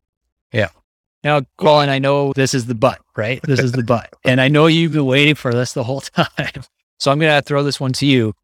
Yeah. 0.53 0.71
Now, 1.23 1.43
Colin, 1.57 1.89
I 1.89 1.99
know 1.99 2.33
this 2.35 2.53
is 2.53 2.67
the 2.67 2.75
butt, 2.75 3.01
right? 3.17 3.41
This 3.43 3.61
is 3.61 3.73
the 3.73 3.83
butt. 3.83 4.13
And 4.25 4.41
I 4.41 4.49
know 4.49 4.67
you've 4.67 4.93
been 4.93 5.07
waiting 5.07 5.35
for 5.35 5.55
this 5.55 5.73
the 5.73 5.85
whole 5.85 6.01
time. 6.03 6.65
So 6.99 7.11
I'm 7.11 7.19
going 7.19 7.35
to 7.35 7.43
throw 7.43 7.63
this 7.63 7.81
one 7.81 7.93
to 7.95 8.07
you. 8.07 8.35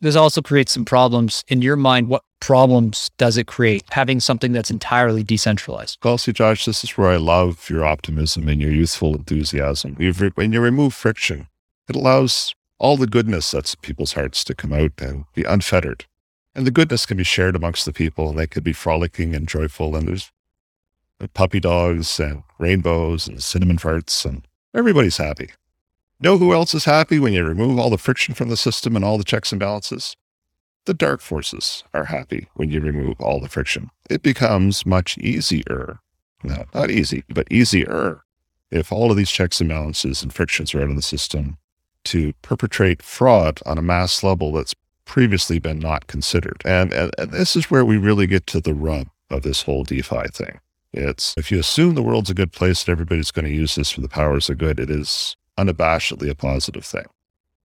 This 0.00 0.16
also 0.16 0.40
creates 0.40 0.72
some 0.72 0.84
problems 0.84 1.44
in 1.48 1.60
your 1.60 1.76
mind. 1.76 2.08
What 2.08 2.22
problems 2.40 3.10
does 3.18 3.36
it 3.36 3.48
create 3.48 3.82
having 3.90 4.20
something 4.20 4.52
that's 4.52 4.70
entirely 4.70 5.24
decentralized? 5.24 5.98
Well, 6.04 6.18
see, 6.18 6.32
Josh, 6.32 6.64
this 6.64 6.84
is 6.84 6.96
where 6.96 7.10
I 7.10 7.16
love 7.16 7.68
your 7.68 7.84
optimism 7.84 8.48
and 8.48 8.60
your 8.60 8.70
youthful 8.70 9.16
enthusiasm. 9.16 9.96
when 10.34 10.52
you 10.52 10.60
remove 10.60 10.94
friction, 10.94 11.48
it 11.88 11.96
allows 11.96 12.54
all 12.78 12.96
the 12.96 13.08
goodness 13.08 13.50
that's 13.50 13.74
people's 13.74 14.12
hearts 14.12 14.44
to 14.44 14.54
come 14.54 14.72
out 14.72 14.92
and 14.98 15.24
be 15.34 15.42
unfettered. 15.42 16.06
And 16.54 16.66
the 16.66 16.70
goodness 16.70 17.06
can 17.06 17.16
be 17.16 17.24
shared 17.24 17.56
amongst 17.56 17.84
the 17.84 17.92
people 17.92 18.32
they 18.32 18.46
could 18.46 18.64
be 18.64 18.72
frolicking 18.72 19.34
and 19.34 19.48
joyful. 19.48 19.96
And 19.96 20.06
there's 20.06 20.30
puppy 21.34 21.58
dogs 21.58 22.20
and 22.20 22.44
rainbows 22.58 23.26
and 23.26 23.42
cinnamon 23.42 23.78
farts 23.78 24.24
and 24.24 24.46
everybody's 24.74 25.16
happy. 25.16 25.50
Know 26.20 26.36
who 26.36 26.52
else 26.52 26.74
is 26.74 26.84
happy 26.84 27.20
when 27.20 27.32
you 27.32 27.44
remove 27.44 27.78
all 27.78 27.90
the 27.90 27.98
friction 27.98 28.34
from 28.34 28.48
the 28.48 28.56
system 28.56 28.96
and 28.96 29.04
all 29.04 29.18
the 29.18 29.24
checks 29.24 29.52
and 29.52 29.60
balances? 29.60 30.16
The 30.84 30.94
dark 30.94 31.20
forces 31.20 31.84
are 31.94 32.06
happy 32.06 32.48
when 32.54 32.70
you 32.70 32.80
remove 32.80 33.20
all 33.20 33.38
the 33.38 33.48
friction. 33.48 33.90
It 34.10 34.22
becomes 34.22 34.84
much 34.84 35.16
easier, 35.18 36.00
no, 36.42 36.64
not 36.74 36.90
easy, 36.90 37.22
but 37.28 37.46
easier 37.52 38.22
if 38.72 38.90
all 38.90 39.12
of 39.12 39.16
these 39.16 39.30
checks 39.30 39.60
and 39.60 39.68
balances 39.68 40.20
and 40.22 40.32
frictions 40.34 40.74
are 40.74 40.82
out 40.82 40.90
of 40.90 40.96
the 40.96 41.02
system 41.02 41.56
to 42.04 42.32
perpetrate 42.42 43.00
fraud 43.00 43.60
on 43.64 43.78
a 43.78 43.82
mass 43.82 44.24
level 44.24 44.50
that's 44.50 44.74
previously 45.04 45.60
been 45.60 45.78
not 45.78 46.08
considered. 46.08 46.60
And, 46.64 46.92
and, 46.92 47.14
and 47.16 47.30
this 47.30 47.54
is 47.54 47.70
where 47.70 47.84
we 47.84 47.96
really 47.96 48.26
get 48.26 48.46
to 48.48 48.60
the 48.60 48.74
rub 48.74 49.06
of 49.30 49.42
this 49.42 49.62
whole 49.62 49.84
DeFi 49.84 50.28
thing. 50.32 50.58
It's 50.92 51.34
if 51.36 51.52
you 51.52 51.60
assume 51.60 51.94
the 51.94 52.02
world's 52.02 52.30
a 52.30 52.34
good 52.34 52.50
place 52.50 52.82
and 52.82 52.92
everybody's 52.92 53.30
going 53.30 53.44
to 53.44 53.54
use 53.54 53.76
this 53.76 53.92
for 53.92 54.00
the 54.00 54.08
powers 54.08 54.50
of 54.50 54.58
good, 54.58 54.80
it 54.80 54.90
is 54.90 55.36
unabashedly 55.58 56.30
a 56.30 56.34
positive 56.34 56.84
thing. 56.84 57.06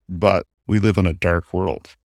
But 0.08 0.46
we 0.68 0.80
live 0.80 0.98
in 0.98 1.08
a 1.08 1.14
dark 1.14 1.54
world. 1.54 1.96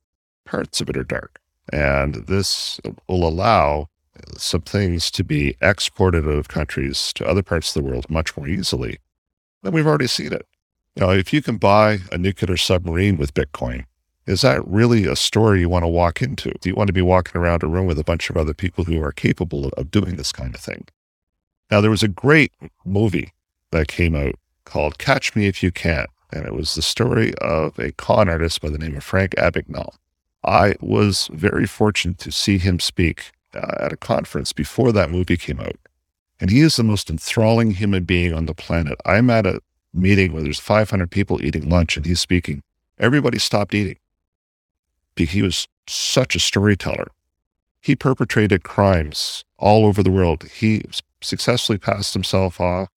Parts 0.44 0.80
of 0.80 0.88
it 0.88 0.96
are 0.96 1.04
dark. 1.04 1.40
And 1.72 2.14
this 2.26 2.80
will 3.08 3.26
allow 3.26 3.88
some 4.36 4.62
things 4.62 5.10
to 5.10 5.24
be 5.24 5.56
exported 5.60 6.24
out 6.24 6.32
of 6.32 6.48
countries 6.48 7.12
to 7.14 7.26
other 7.26 7.42
parts 7.42 7.74
of 7.74 7.82
the 7.82 7.88
world 7.88 8.08
much 8.10 8.36
more 8.36 8.48
easily, 8.48 8.98
then 9.62 9.72
we've 9.72 9.86
already 9.86 10.06
seen 10.06 10.32
it. 10.32 10.46
Know, 10.96 11.10
if 11.10 11.32
you 11.32 11.40
can 11.40 11.56
buy 11.56 12.00
a 12.10 12.18
nuclear 12.18 12.56
submarine 12.56 13.16
with 13.16 13.34
Bitcoin, 13.34 13.84
is 14.26 14.42
that 14.42 14.66
really 14.66 15.06
a 15.06 15.16
story 15.16 15.60
you 15.60 15.68
want 15.68 15.84
to 15.84 15.88
walk 15.88 16.20
into? 16.20 16.52
Do 16.60 16.68
you 16.68 16.74
want 16.74 16.88
to 16.88 16.92
be 16.92 17.02
walking 17.02 17.40
around 17.40 17.62
a 17.62 17.66
room 17.66 17.86
with 17.86 17.98
a 17.98 18.04
bunch 18.04 18.28
of 18.28 18.36
other 18.36 18.54
people 18.54 18.84
who 18.84 19.02
are 19.02 19.12
capable 19.12 19.68
of 19.68 19.90
doing 19.90 20.16
this 20.16 20.32
kind 20.32 20.54
of 20.54 20.60
thing? 20.60 20.86
Now, 21.70 21.80
there 21.80 21.90
was 21.90 22.02
a 22.02 22.08
great 22.08 22.52
movie 22.84 23.32
that 23.70 23.88
came 23.88 24.14
out 24.14 24.34
called 24.64 24.98
Catch 24.98 25.34
Me 25.34 25.46
If 25.46 25.62
You 25.62 25.70
Can, 25.70 26.06
and 26.32 26.46
it 26.46 26.54
was 26.54 26.74
the 26.74 26.82
story 26.82 27.34
of 27.36 27.78
a 27.78 27.92
con 27.92 28.28
artist 28.28 28.60
by 28.60 28.70
the 28.70 28.78
name 28.78 28.96
of 28.96 29.04
Frank 29.04 29.32
Abagnale. 29.36 29.94
I 30.44 30.74
was 30.80 31.28
very 31.32 31.66
fortunate 31.66 32.18
to 32.18 32.32
see 32.32 32.58
him 32.58 32.80
speak 32.80 33.32
uh, 33.54 33.76
at 33.78 33.92
a 33.92 33.96
conference 33.96 34.52
before 34.52 34.92
that 34.92 35.10
movie 35.10 35.36
came 35.36 35.60
out. 35.60 35.76
And 36.40 36.50
he 36.50 36.60
is 36.60 36.76
the 36.76 36.82
most 36.82 37.08
enthralling 37.10 37.72
human 37.72 38.04
being 38.04 38.32
on 38.32 38.46
the 38.46 38.54
planet. 38.54 38.98
I'm 39.06 39.30
at 39.30 39.46
a 39.46 39.60
meeting 39.94 40.32
where 40.32 40.42
there's 40.42 40.58
500 40.58 41.10
people 41.10 41.44
eating 41.44 41.68
lunch 41.68 41.96
and 41.96 42.04
he's 42.04 42.20
speaking. 42.20 42.62
Everybody 42.98 43.38
stopped 43.38 43.74
eating. 43.74 43.98
He 45.16 45.42
was 45.42 45.68
such 45.86 46.34
a 46.34 46.40
storyteller. 46.40 47.08
He 47.80 47.94
perpetrated 47.94 48.64
crimes 48.64 49.44
all 49.58 49.86
over 49.86 50.02
the 50.02 50.10
world. 50.10 50.44
He 50.44 50.82
successfully 51.20 51.78
passed 51.78 52.14
himself 52.14 52.60
off 52.60 52.88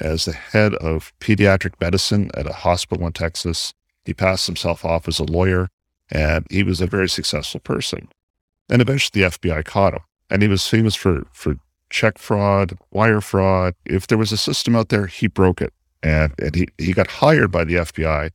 as 0.00 0.24
the 0.24 0.32
head 0.32 0.74
of 0.76 1.12
pediatric 1.20 1.74
medicine 1.80 2.30
at 2.34 2.46
a 2.46 2.52
hospital 2.52 3.06
in 3.06 3.12
Texas. 3.12 3.72
He 4.04 4.14
passed 4.14 4.46
himself 4.46 4.84
off 4.84 5.06
as 5.06 5.18
a 5.18 5.24
lawyer, 5.24 5.68
and 6.10 6.46
he 6.50 6.62
was 6.62 6.80
a 6.80 6.86
very 6.86 7.08
successful 7.08 7.60
person. 7.60 8.08
And 8.68 8.80
eventually 8.80 9.22
the 9.22 9.30
FBI 9.30 9.64
caught 9.64 9.94
him. 9.94 10.00
And 10.30 10.42
he 10.42 10.48
was 10.48 10.66
famous 10.66 10.94
for, 10.94 11.26
for 11.32 11.56
check 11.90 12.18
fraud, 12.18 12.78
wire 12.90 13.20
fraud. 13.20 13.74
If 13.84 14.06
there 14.06 14.18
was 14.18 14.32
a 14.32 14.36
system 14.36 14.74
out 14.74 14.88
there, 14.88 15.06
he 15.06 15.26
broke 15.26 15.60
it. 15.60 15.72
And, 16.02 16.32
and 16.38 16.54
he, 16.54 16.68
he 16.78 16.92
got 16.92 17.08
hired 17.08 17.50
by 17.50 17.64
the 17.64 17.74
FBI 17.74 18.30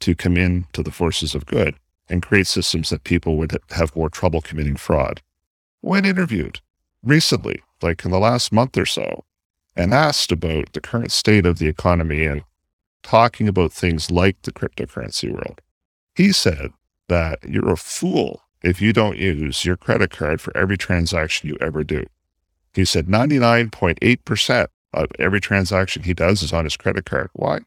to 0.00 0.14
come 0.14 0.36
in 0.36 0.66
to 0.72 0.82
the 0.82 0.90
forces 0.90 1.34
of 1.34 1.44
good 1.44 1.74
and 2.08 2.22
create 2.22 2.46
systems 2.46 2.90
that 2.90 3.04
people 3.04 3.36
would 3.36 3.56
have 3.70 3.94
more 3.94 4.08
trouble 4.08 4.40
committing 4.40 4.76
fraud. 4.76 5.20
When 5.80 6.04
interviewed 6.04 6.60
recently, 7.02 7.62
like 7.82 8.04
in 8.04 8.10
the 8.10 8.18
last 8.18 8.52
month 8.52 8.76
or 8.76 8.86
so, 8.86 9.24
and 9.76 9.94
asked 9.94 10.32
about 10.32 10.72
the 10.72 10.80
current 10.80 11.12
state 11.12 11.46
of 11.46 11.58
the 11.58 11.68
economy 11.68 12.24
and 12.24 12.42
talking 13.02 13.48
about 13.48 13.72
things 13.72 14.10
like 14.10 14.42
the 14.42 14.52
cryptocurrency 14.52 15.30
world, 15.30 15.60
he 16.14 16.32
said 16.32 16.72
that 17.08 17.38
you're 17.48 17.72
a 17.72 17.76
fool 17.76 18.42
if 18.62 18.80
you 18.80 18.92
don't 18.92 19.16
use 19.16 19.64
your 19.64 19.76
credit 19.76 20.10
card 20.10 20.40
for 20.40 20.56
every 20.56 20.76
transaction 20.76 21.48
you 21.48 21.56
ever 21.60 21.82
do. 21.82 22.04
He 22.74 22.84
said 22.84 23.06
99.8% 23.06 24.66
of 24.92 25.06
every 25.18 25.40
transaction 25.40 26.02
he 26.02 26.14
does 26.14 26.42
is 26.42 26.52
on 26.52 26.64
his 26.64 26.76
credit 26.76 27.04
card. 27.04 27.30
Why? 27.32 27.60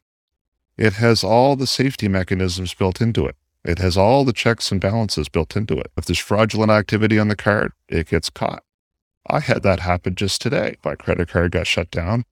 It 0.76 0.94
has 0.94 1.22
all 1.22 1.56
the 1.56 1.66
safety 1.66 2.08
mechanisms 2.08 2.74
built 2.74 3.00
into 3.00 3.26
it. 3.26 3.36
It 3.64 3.78
has 3.78 3.96
all 3.96 4.24
the 4.24 4.32
checks 4.32 4.70
and 4.70 4.80
balances 4.80 5.28
built 5.28 5.56
into 5.56 5.78
it. 5.78 5.90
If 5.96 6.04
there's 6.04 6.18
fraudulent 6.18 6.70
activity 6.70 7.18
on 7.18 7.28
the 7.28 7.36
card, 7.36 7.72
it 7.88 8.08
gets 8.08 8.28
caught. 8.28 8.62
I 9.26 9.40
had 9.40 9.62
that 9.62 9.80
happen 9.80 10.14
just 10.14 10.42
today. 10.42 10.76
My 10.84 10.94
credit 10.94 11.28
card 11.28 11.52
got 11.52 11.66
shut 11.66 11.90
down 11.90 12.24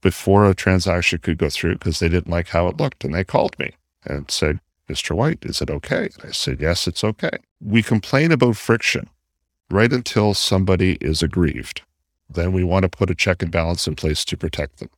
before 0.00 0.48
a 0.48 0.54
transaction 0.54 1.18
could 1.18 1.38
go 1.38 1.50
through 1.50 1.74
because 1.74 1.98
they 1.98 2.08
didn't 2.08 2.30
like 2.30 2.48
how 2.48 2.66
it 2.68 2.78
looked. 2.78 3.04
And 3.04 3.14
they 3.14 3.24
called 3.24 3.58
me 3.58 3.72
and 4.04 4.30
said, 4.30 4.60
Mr. 4.88 5.14
White, 5.14 5.44
is 5.44 5.62
it 5.62 5.70
okay? 5.70 6.08
And 6.14 6.24
I 6.24 6.32
said, 6.32 6.60
Yes, 6.60 6.88
it's 6.88 7.04
okay. 7.04 7.38
We 7.60 7.82
complain 7.82 8.32
about 8.32 8.56
friction 8.56 9.08
right 9.70 9.92
until 9.92 10.34
somebody 10.34 10.98
is 11.00 11.22
aggrieved. 11.22 11.82
Then 12.28 12.52
we 12.52 12.64
want 12.64 12.82
to 12.84 12.88
put 12.88 13.10
a 13.10 13.14
check 13.14 13.42
and 13.42 13.52
balance 13.52 13.86
in 13.86 13.94
place 13.94 14.24
to 14.24 14.36
protect 14.36 14.78
them. 14.78 14.90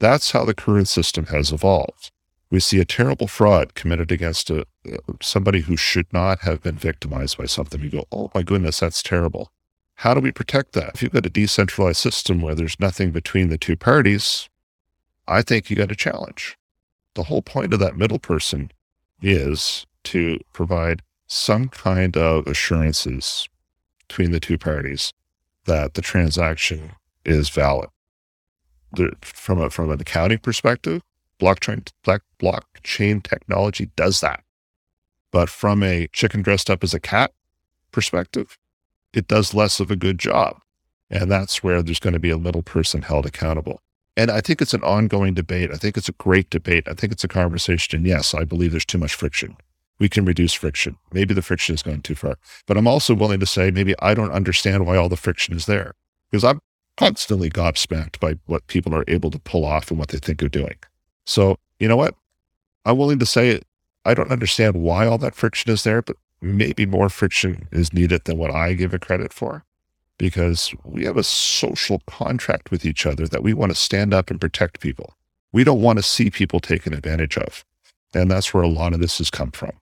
That's 0.00 0.30
how 0.30 0.44
the 0.44 0.54
current 0.54 0.88
system 0.88 1.26
has 1.26 1.52
evolved. 1.52 2.10
We 2.50 2.60
see 2.60 2.80
a 2.80 2.84
terrible 2.84 3.26
fraud 3.26 3.74
committed 3.74 4.10
against 4.10 4.48
a, 4.48 4.60
uh, 4.90 4.96
somebody 5.20 5.60
who 5.60 5.76
should 5.76 6.10
not 6.12 6.40
have 6.40 6.62
been 6.62 6.76
victimized 6.76 7.36
by 7.36 7.46
something. 7.46 7.80
We 7.80 7.90
go, 7.90 8.04
oh 8.10 8.30
my 8.34 8.42
goodness, 8.42 8.80
that's 8.80 9.02
terrible. 9.02 9.52
How 10.02 10.14
do 10.14 10.20
we 10.20 10.30
protect 10.30 10.74
that? 10.74 10.92
If 10.94 11.02
you've 11.02 11.10
got 11.10 11.26
a 11.26 11.30
decentralized 11.30 11.96
system 11.96 12.40
where 12.40 12.54
there's 12.54 12.78
nothing 12.78 13.10
between 13.10 13.48
the 13.48 13.58
two 13.58 13.76
parties, 13.76 14.48
I 15.26 15.42
think 15.42 15.68
you 15.68 15.76
got 15.76 15.90
a 15.90 15.96
challenge. 15.96 16.56
The 17.14 17.24
whole 17.24 17.42
point 17.42 17.74
of 17.74 17.80
that 17.80 17.96
middle 17.96 18.20
person 18.20 18.70
is 19.20 19.86
to 20.04 20.38
provide 20.52 21.02
some 21.26 21.68
kind 21.68 22.16
of 22.16 22.46
assurances 22.46 23.48
between 24.06 24.30
the 24.30 24.38
two 24.38 24.56
parties 24.56 25.12
that 25.64 25.94
the 25.94 26.02
transaction 26.02 26.92
is 27.24 27.48
valid. 27.48 27.90
The, 28.92 29.14
from 29.20 29.60
a 29.60 29.68
from 29.68 29.90
an 29.90 30.00
accounting 30.00 30.38
perspective, 30.38 31.02
blockchain 31.40 31.90
blockchain 32.40 33.20
technology 33.24 33.90
does 33.96 34.20
that. 34.20 34.44
But 35.32 35.48
from 35.48 35.82
a 35.82 36.06
chicken 36.12 36.42
dressed 36.42 36.70
up 36.70 36.84
as 36.84 36.94
a 36.94 37.00
cat 37.00 37.32
perspective, 37.90 38.56
it 39.12 39.28
does 39.28 39.54
less 39.54 39.80
of 39.80 39.90
a 39.90 39.96
good 39.96 40.18
job. 40.18 40.60
And 41.10 41.30
that's 41.30 41.62
where 41.62 41.82
there's 41.82 42.00
going 42.00 42.12
to 42.12 42.18
be 42.18 42.30
a 42.30 42.38
middle 42.38 42.62
person 42.62 43.02
held 43.02 43.26
accountable. 43.26 43.80
And 44.16 44.30
I 44.30 44.40
think 44.40 44.60
it's 44.60 44.74
an 44.74 44.82
ongoing 44.82 45.34
debate. 45.34 45.70
I 45.72 45.76
think 45.76 45.96
it's 45.96 46.08
a 46.08 46.12
great 46.12 46.50
debate. 46.50 46.88
I 46.88 46.94
think 46.94 47.12
it's 47.12 47.24
a 47.24 47.28
conversation. 47.28 47.98
And 47.98 48.06
yes, 48.06 48.34
I 48.34 48.44
believe 48.44 48.72
there's 48.72 48.84
too 48.84 48.98
much 48.98 49.14
friction. 49.14 49.56
We 49.98 50.08
can 50.08 50.24
reduce 50.24 50.52
friction. 50.52 50.96
Maybe 51.12 51.34
the 51.34 51.42
friction 51.42 51.74
is 51.74 51.82
going 51.82 52.02
too 52.02 52.14
far. 52.14 52.36
But 52.66 52.76
I'm 52.76 52.86
also 52.86 53.14
willing 53.14 53.40
to 53.40 53.46
say 53.46 53.70
maybe 53.70 53.94
I 54.00 54.14
don't 54.14 54.32
understand 54.32 54.86
why 54.86 54.96
all 54.96 55.08
the 55.08 55.16
friction 55.16 55.56
is 55.56 55.66
there 55.66 55.94
because 56.30 56.44
I'm 56.44 56.60
constantly 56.96 57.48
gobsmacked 57.48 58.18
by 58.18 58.34
what 58.46 58.66
people 58.66 58.94
are 58.94 59.04
able 59.06 59.30
to 59.30 59.38
pull 59.38 59.64
off 59.64 59.90
and 59.90 59.98
what 59.98 60.08
they 60.08 60.18
think 60.18 60.40
they're 60.40 60.48
doing. 60.48 60.76
So, 61.24 61.56
you 61.78 61.88
know 61.88 61.96
what? 61.96 62.14
I'm 62.84 62.98
willing 62.98 63.18
to 63.20 63.26
say 63.26 63.60
I 64.04 64.14
don't 64.14 64.32
understand 64.32 64.76
why 64.76 65.06
all 65.06 65.18
that 65.18 65.34
friction 65.34 65.70
is 65.70 65.84
there, 65.84 66.02
but 66.02 66.16
maybe 66.40 66.86
more 66.86 67.08
friction 67.08 67.68
is 67.72 67.92
needed 67.92 68.24
than 68.24 68.38
what 68.38 68.50
I 68.50 68.74
give 68.74 68.94
it 68.94 69.00
credit 69.00 69.32
for 69.32 69.64
because 70.18 70.74
we 70.84 71.04
have 71.04 71.16
a 71.16 71.22
social 71.22 72.02
contract 72.06 72.70
with 72.70 72.84
each 72.84 73.06
other 73.06 73.26
that 73.26 73.42
we 73.42 73.54
want 73.54 73.70
to 73.70 73.76
stand 73.76 74.12
up 74.12 74.30
and 74.30 74.40
protect 74.40 74.80
people. 74.80 75.14
We 75.52 75.64
don't 75.64 75.80
want 75.80 75.98
to 75.98 76.02
see 76.02 76.30
people 76.30 76.60
taken 76.60 76.92
advantage 76.92 77.38
of. 77.38 77.64
And 78.12 78.30
that's 78.30 78.52
where 78.52 78.62
a 78.62 78.68
lot 78.68 78.94
of 78.94 79.00
this 79.00 79.18
has 79.18 79.30
come 79.30 79.52
from. 79.52 79.72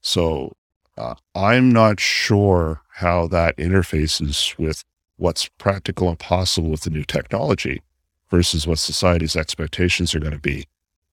So 0.00 0.56
uh, 0.96 1.14
I'm 1.34 1.72
not 1.72 2.00
sure 2.00 2.82
how 2.96 3.28
that 3.28 3.56
interfaces 3.56 4.56
with 4.58 4.84
what's 5.16 5.48
practical 5.58 6.08
and 6.08 6.18
possible 6.18 6.70
with 6.70 6.82
the 6.82 6.90
new 6.90 7.04
technology 7.04 7.82
versus 8.30 8.66
what 8.66 8.78
society's 8.78 9.36
expectations 9.36 10.14
are 10.14 10.20
going 10.20 10.32
to 10.32 10.38
be 10.38 10.66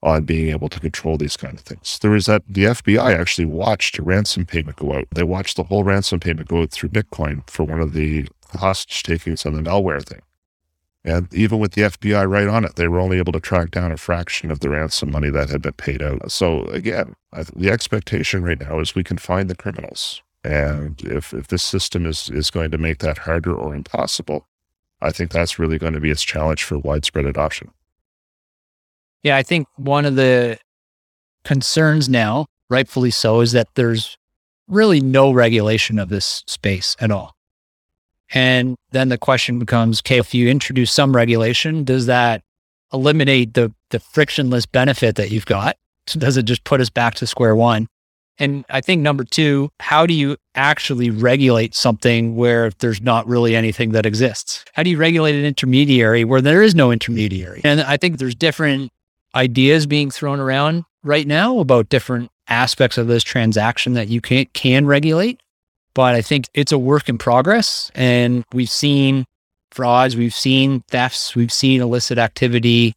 on 0.05 0.23
being 0.23 0.49
able 0.51 0.69
to 0.69 0.79
control 0.79 1.17
these 1.17 1.35
kind 1.35 1.55
of 1.55 1.61
things. 1.61 1.97
There 1.99 2.15
is 2.15 2.27
that 2.27 2.43
the 2.47 2.65
FBI 2.65 3.19
actually 3.19 3.45
watched 3.45 3.97
a 3.97 4.03
ransom 4.03 4.45
payment 4.45 4.77
go 4.77 4.93
out. 4.93 5.07
They 5.11 5.23
watched 5.23 5.57
the 5.57 5.63
whole 5.63 5.83
ransom 5.83 6.19
payment 6.19 6.47
go 6.47 6.61
out 6.61 6.71
through 6.71 6.89
Bitcoin 6.89 7.49
for 7.49 7.63
one 7.63 7.81
of 7.81 7.93
the 7.93 8.27
hostage 8.53 9.01
takings 9.01 9.45
on 9.45 9.55
the 9.55 9.67
malware 9.67 10.05
thing. 10.05 10.21
And 11.03 11.31
even 11.33 11.59
with 11.59 11.73
the 11.73 11.83
FBI 11.83 12.29
right 12.29 12.47
on 12.47 12.63
it, 12.65 12.75
they 12.75 12.87
were 12.87 12.99
only 12.99 13.17
able 13.17 13.33
to 13.33 13.39
track 13.39 13.71
down 13.71 13.91
a 13.91 13.97
fraction 13.97 14.51
of 14.51 14.59
the 14.59 14.69
ransom 14.69 15.11
money 15.11 15.29
that 15.31 15.49
had 15.49 15.61
been 15.61 15.73
paid 15.73 16.01
out. 16.01 16.31
So 16.31 16.65
again, 16.65 17.15
the 17.55 17.71
expectation 17.71 18.43
right 18.43 18.59
now 18.59 18.79
is 18.79 18.95
we 18.95 19.03
can 19.03 19.17
find 19.17 19.49
the 19.49 19.55
criminals. 19.55 20.21
And 20.43 21.01
if, 21.03 21.33
if 21.33 21.47
this 21.47 21.63
system 21.63 22.05
is, 22.05 22.29
is 22.29 22.51
going 22.51 22.69
to 22.71 22.77
make 22.77 22.99
that 22.99 23.19
harder 23.19 23.55
or 23.55 23.73
impossible, 23.73 24.47
I 25.01 25.11
think 25.11 25.31
that's 25.31 25.57
really 25.57 25.79
going 25.79 25.93
to 25.93 25.99
be 25.99 26.11
its 26.11 26.23
challenge 26.23 26.63
for 26.63 26.77
widespread 26.77 27.25
adoption. 27.25 27.71
Yeah, 29.25 29.37
I 29.37 29.43
think 29.43 29.67
one 29.75 30.05
of 30.05 30.15
the 30.15 30.59
concerns 31.43 32.07
now, 32.07 32.45
rightfully 32.69 33.09
so, 33.09 33.41
is 33.41 33.53
that 33.53 33.67
there's 33.73 34.15
really 34.67 35.01
no 35.01 35.31
regulation 35.31 35.97
of 35.97 36.09
this 36.09 36.43
space 36.45 36.95
at 36.99 37.09
all. 37.09 37.33
And 38.35 38.75
then 38.91 39.09
the 39.09 39.17
question 39.17 39.57
becomes, 39.57 40.01
okay, 40.01 40.19
if 40.19 40.35
you 40.35 40.47
introduce 40.47 40.91
some 40.91 41.15
regulation, 41.15 41.83
does 41.83 42.05
that 42.05 42.43
eliminate 42.93 43.55
the 43.55 43.73
the 43.89 43.99
frictionless 43.99 44.67
benefit 44.67 45.15
that 45.15 45.31
you've 45.31 45.47
got? 45.47 45.75
So 46.07 46.19
does 46.19 46.37
it 46.37 46.43
just 46.43 46.63
put 46.65 46.81
us 46.81 46.91
back 46.91 47.15
to 47.15 47.25
square 47.25 47.55
one? 47.55 47.87
And 48.37 48.63
I 48.69 48.79
think 48.79 49.01
number 49.01 49.23
two, 49.23 49.71
how 49.79 50.05
do 50.05 50.13
you 50.13 50.37
actually 50.53 51.09
regulate 51.09 51.73
something 51.73 52.35
where 52.35 52.69
there's 52.77 53.01
not 53.01 53.25
really 53.27 53.55
anything 53.55 53.91
that 53.93 54.05
exists? 54.05 54.63
How 54.73 54.83
do 54.83 54.91
you 54.91 54.97
regulate 54.97 55.33
an 55.33 55.45
intermediary 55.45 56.23
where 56.23 56.41
there 56.41 56.61
is 56.61 56.75
no 56.75 56.91
intermediary? 56.91 57.61
And 57.63 57.81
I 57.81 57.97
think 57.97 58.19
there's 58.19 58.35
different 58.35 58.91
ideas 59.35 59.85
being 59.85 60.09
thrown 60.09 60.39
around 60.39 60.85
right 61.03 61.27
now 61.27 61.59
about 61.59 61.89
different 61.89 62.31
aspects 62.47 62.97
of 62.97 63.07
this 63.07 63.23
transaction 63.23 63.93
that 63.93 64.07
you 64.07 64.21
can 64.21 64.45
can 64.53 64.85
regulate 64.85 65.39
but 65.95 66.13
I 66.13 66.21
think 66.21 66.49
it's 66.53 66.73
a 66.73 66.77
work 66.77 67.09
in 67.09 67.17
progress. 67.17 67.89
And 67.95 68.45
we've 68.53 68.69
seen 68.69 69.25
frauds, 69.71 70.15
we've 70.15 70.35
seen 70.35 70.83
thefts, 70.89 71.35
we've 71.35 71.51
seen 71.51 71.81
illicit 71.81 72.19
activity 72.19 72.93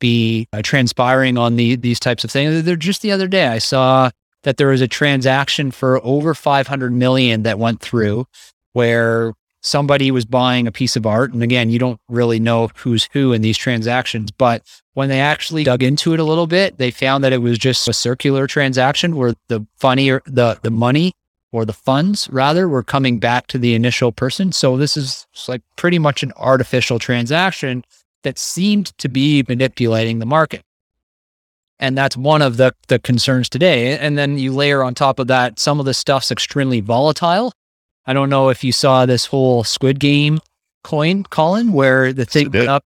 be 0.00 0.48
uh, 0.52 0.60
transpiring 0.62 1.38
on 1.38 1.56
the, 1.56 1.76
these 1.76 2.00
types 2.00 2.24
of 2.24 2.30
things. 2.30 2.64
They're 2.64 2.76
just 2.76 3.00
the 3.00 3.12
other 3.12 3.28
day, 3.28 3.46
I 3.46 3.58
saw 3.58 4.10
that 4.42 4.56
there 4.56 4.68
was 4.68 4.80
a 4.80 4.88
transaction 4.88 5.70
for 5.70 6.04
over 6.04 6.34
500 6.34 6.92
million 6.92 7.44
that 7.44 7.60
went 7.60 7.80
through 7.80 8.26
where 8.72 9.32
somebody 9.62 10.10
was 10.10 10.24
buying 10.24 10.66
a 10.66 10.72
piece 10.72 10.96
of 10.96 11.06
art. 11.06 11.32
And 11.32 11.42
again, 11.42 11.70
you 11.70 11.78
don't 11.78 12.00
really 12.08 12.38
know 12.38 12.68
who's 12.76 13.08
who 13.12 13.32
in 13.32 13.42
these 13.42 13.56
transactions, 13.56 14.30
but 14.30 14.62
when 14.94 15.08
they 15.08 15.20
actually 15.20 15.64
dug 15.64 15.82
into 15.82 16.12
it 16.12 16.20
a 16.20 16.24
little 16.24 16.46
bit, 16.46 16.78
they 16.78 16.90
found 16.90 17.24
that 17.24 17.32
it 17.32 17.38
was 17.38 17.58
just 17.58 17.88
a 17.88 17.92
circular 17.92 18.46
transaction 18.46 19.16
where 19.16 19.34
the 19.48 19.66
funny 19.76 20.10
the, 20.10 20.58
the 20.62 20.70
money 20.70 21.12
or 21.52 21.64
the 21.64 21.72
funds 21.72 22.28
rather 22.30 22.68
were 22.68 22.82
coming 22.82 23.18
back 23.18 23.46
to 23.46 23.58
the 23.58 23.74
initial 23.74 24.10
person. 24.10 24.52
So 24.52 24.76
this 24.76 24.96
is 24.96 25.26
like 25.48 25.62
pretty 25.76 25.98
much 25.98 26.22
an 26.22 26.32
artificial 26.36 26.98
transaction 26.98 27.84
that 28.22 28.38
seemed 28.38 28.96
to 28.98 29.08
be 29.08 29.44
manipulating 29.48 30.18
the 30.18 30.26
market. 30.26 30.62
And 31.78 31.98
that's 31.98 32.16
one 32.16 32.42
of 32.42 32.56
the, 32.58 32.72
the 32.88 32.98
concerns 33.00 33.48
today. 33.48 33.98
And 33.98 34.16
then 34.16 34.38
you 34.38 34.52
layer 34.52 34.82
on 34.82 34.94
top 34.94 35.18
of 35.18 35.26
that, 35.26 35.58
some 35.58 35.80
of 35.80 35.86
the 35.86 35.94
stuff's 35.94 36.30
extremely 36.30 36.80
volatile. 36.80 37.52
I 38.06 38.12
don't 38.12 38.30
know 38.30 38.48
if 38.48 38.64
you 38.64 38.72
saw 38.72 39.06
this 39.06 39.26
whole 39.26 39.62
Squid 39.64 40.00
Game 40.00 40.40
coin, 40.82 41.24
Colin, 41.24 41.72
where 41.72 42.12
the 42.12 42.24
thing 42.24 42.50
went 42.50 42.68
up 42.68 42.84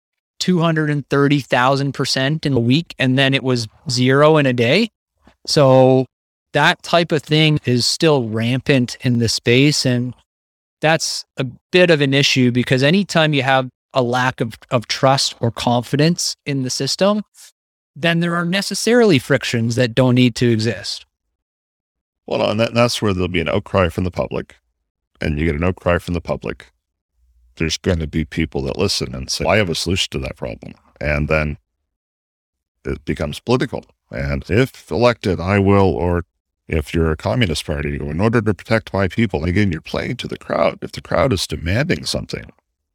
230,000% 0.41 2.47
in 2.47 2.53
a 2.53 2.61
week 2.61 2.95
and 2.99 3.19
then 3.19 3.35
it 3.35 3.43
was 3.43 3.67
zero 3.91 4.37
in 4.37 4.47
a 4.47 4.53
day. 4.53 4.91
So 5.47 6.07
that 6.53 6.81
type 6.83 7.13
of 7.13 7.23
thing 7.23 7.61
is 7.65 7.87
still 7.87 8.29
rampant 8.29 8.99
in 9.01 9.19
the 9.19 9.29
space. 9.29 9.87
And 9.87 10.15
that's 10.81 11.25
a 11.37 11.45
bit 11.73 11.91
of 11.91 12.01
an 12.01 12.15
issue 12.15 12.53
because 12.53 12.83
anytime 12.83 13.35
you 13.35 13.43
have 13.43 13.69
a 13.95 14.03
lack 14.03 14.41
of, 14.41 14.55
of 14.71 14.87
trust 14.87 15.35
or 15.41 15.51
confidence 15.51 16.37
in 16.47 16.63
the 16.63 16.71
system, 16.71 17.23
then 17.97 18.21
there 18.21 18.37
are 18.37 18.45
necessarily 18.45 19.19
frictions 19.19 19.75
that 19.77 19.95
don't 19.95 20.15
need 20.15 20.35
to 20.37 20.51
exist. 20.51 21.07
Well, 22.27 22.51
and 22.51 22.61
that, 22.61 22.75
that's 22.75 23.03
where 23.03 23.15
there'll 23.15 23.29
be 23.29 23.41
an 23.41 23.49
outcry 23.49 23.89
from 23.89 24.05
the 24.05 24.11
public. 24.11 24.57
And 25.21 25.39
you 25.39 25.47
get 25.47 25.57
an 25.57 25.65
outcry 25.65 25.99
from 25.99 26.15
the 26.15 26.21
public. 26.21 26.73
There's 27.57 27.77
going 27.77 27.99
to 27.99 28.07
be 28.07 28.25
people 28.25 28.63
that 28.63 28.79
listen 28.79 29.15
and 29.15 29.31
say, 29.31 29.45
I 29.45 29.57
have 29.57 29.69
a 29.69 29.75
solution 29.75 30.11
to 30.13 30.19
that 30.21 30.37
problem. 30.37 30.75
And 31.01 31.29
then 31.29 31.59
it 32.85 33.05
becomes 33.05 33.41
political. 33.41 33.85
And 34.11 34.45
if 34.49 34.91
elected, 34.91 35.41
I 35.41 35.59
will, 35.59 35.95
or 35.95 36.25
if 36.69 36.95
you're 36.95 37.11
a 37.11 37.17
communist 37.17 37.67
party, 37.67 37.99
go 37.99 38.11
in 38.11 38.21
order 38.21 38.41
to 38.41 38.55
protect 38.55 38.93
my 38.93 39.09
people, 39.09 39.45
again, 39.45 39.73
you're 39.73 39.81
playing 39.81 40.17
to 40.19 40.29
the 40.29 40.39
crowd. 40.39 40.79
If 40.83 40.93
the 40.93 41.01
crowd 41.01 41.33
is 41.33 41.47
demanding 41.47 42.05
something, 42.05 42.53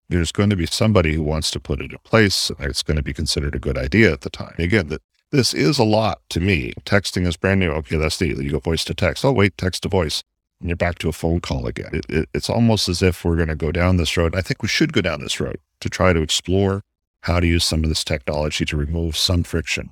there's 0.10 0.32
going 0.32 0.50
to 0.50 0.56
be 0.56 0.66
somebody 0.66 1.14
who 1.14 1.24
wants 1.24 1.52
to 1.52 1.60
put 1.60 1.82
it 1.82 1.92
in 1.92 1.98
place 2.04 2.50
and 2.52 2.68
it's 2.68 2.84
going 2.84 2.98
to 2.98 3.04
be 3.04 3.14
considered 3.14 3.56
a 3.56 3.60
good 3.60 3.78
idea 3.78 4.14
at 4.14 4.22
the 4.22 4.30
time. 4.30 4.56
Again, 4.60 4.90
that 4.90 5.02
this 5.32 5.54
is 5.54 5.80
a 5.80 5.84
lot 5.84 6.22
to 6.30 6.40
me. 6.40 6.74
Texting 6.86 7.26
is 7.26 7.38
brand 7.38 7.60
new. 7.60 7.72
Okay, 7.72 7.98
that's 7.98 8.18
the 8.18 8.28
you 8.28 8.52
go 8.52 8.60
voice 8.60 8.84
to 8.86 8.94
text. 8.94 9.26
Oh, 9.26 9.32
wait, 9.32 9.58
text 9.58 9.84
to 9.84 9.90
voice. 9.90 10.24
And 10.64 10.70
you're 10.70 10.78
back 10.78 10.98
to 11.00 11.10
a 11.10 11.12
phone 11.12 11.42
call 11.42 11.68
again. 11.68 11.90
It, 11.92 12.06
it, 12.08 12.30
it's 12.34 12.50
almost 12.50 12.88
as 12.88 13.02
if 13.02 13.26
we're 13.26 13.36
going 13.36 13.50
to 13.50 13.56
go 13.56 13.70
down 13.70 13.98
this 13.98 14.16
road. 14.16 14.34
I 14.34 14.40
think 14.40 14.62
we 14.62 14.70
should 14.70 14.94
go 14.94 15.02
down 15.02 15.20
this 15.20 15.42
road 15.42 15.60
to 15.82 15.90
try 15.90 16.14
to 16.14 16.22
explore 16.22 16.84
how 17.20 17.42
to 17.42 17.46
use 17.46 17.66
some 17.66 17.84
of 17.84 17.90
this 17.90 18.06
technology 18.06 18.64
to 18.64 18.78
remove 18.78 19.18
some 19.18 19.44
friction. 19.44 19.90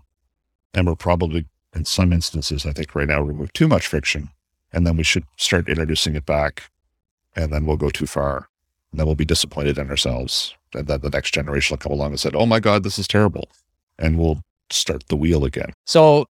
And 0.74 0.88
we're 0.88 0.96
probably 0.96 1.46
in 1.76 1.84
some 1.84 2.14
instances, 2.14 2.66
I 2.66 2.72
think 2.72 2.96
right 2.96 3.10
now, 3.10 3.22
remove 3.22 3.52
too 3.52 3.68
much 3.68 3.86
friction. 3.86 4.30
And 4.72 4.88
then 4.88 4.96
we 4.96 5.04
should 5.04 5.26
start 5.36 5.68
introducing 5.68 6.16
it 6.16 6.26
back. 6.26 6.72
And 7.36 7.52
then 7.52 7.66
we'll 7.66 7.76
go 7.76 7.90
too 7.90 8.08
far. 8.08 8.48
And 8.92 9.00
then 9.00 9.08
we'll 9.08 9.16
be 9.16 9.26
disappointed 9.26 9.78
in 9.78 9.90
ourselves. 9.90 10.56
And 10.74 10.88
then 10.88 11.02
the 11.02 11.10
next 11.10 11.34
generation 11.34 11.74
will 11.74 11.80
come 11.80 11.92
along 11.92 12.12
and 12.12 12.20
say, 12.22 12.32
oh 12.34 12.46
my 12.46 12.62
God, 12.62 12.84
this 12.84 12.98
is 12.98 13.10
terrible. 13.10 13.50
And 14.00 14.18
we'll 14.18 14.42
start 14.70 15.06
the 15.10 15.18
wheel 15.18 15.44
again. 15.44 15.74
So, 15.86 16.28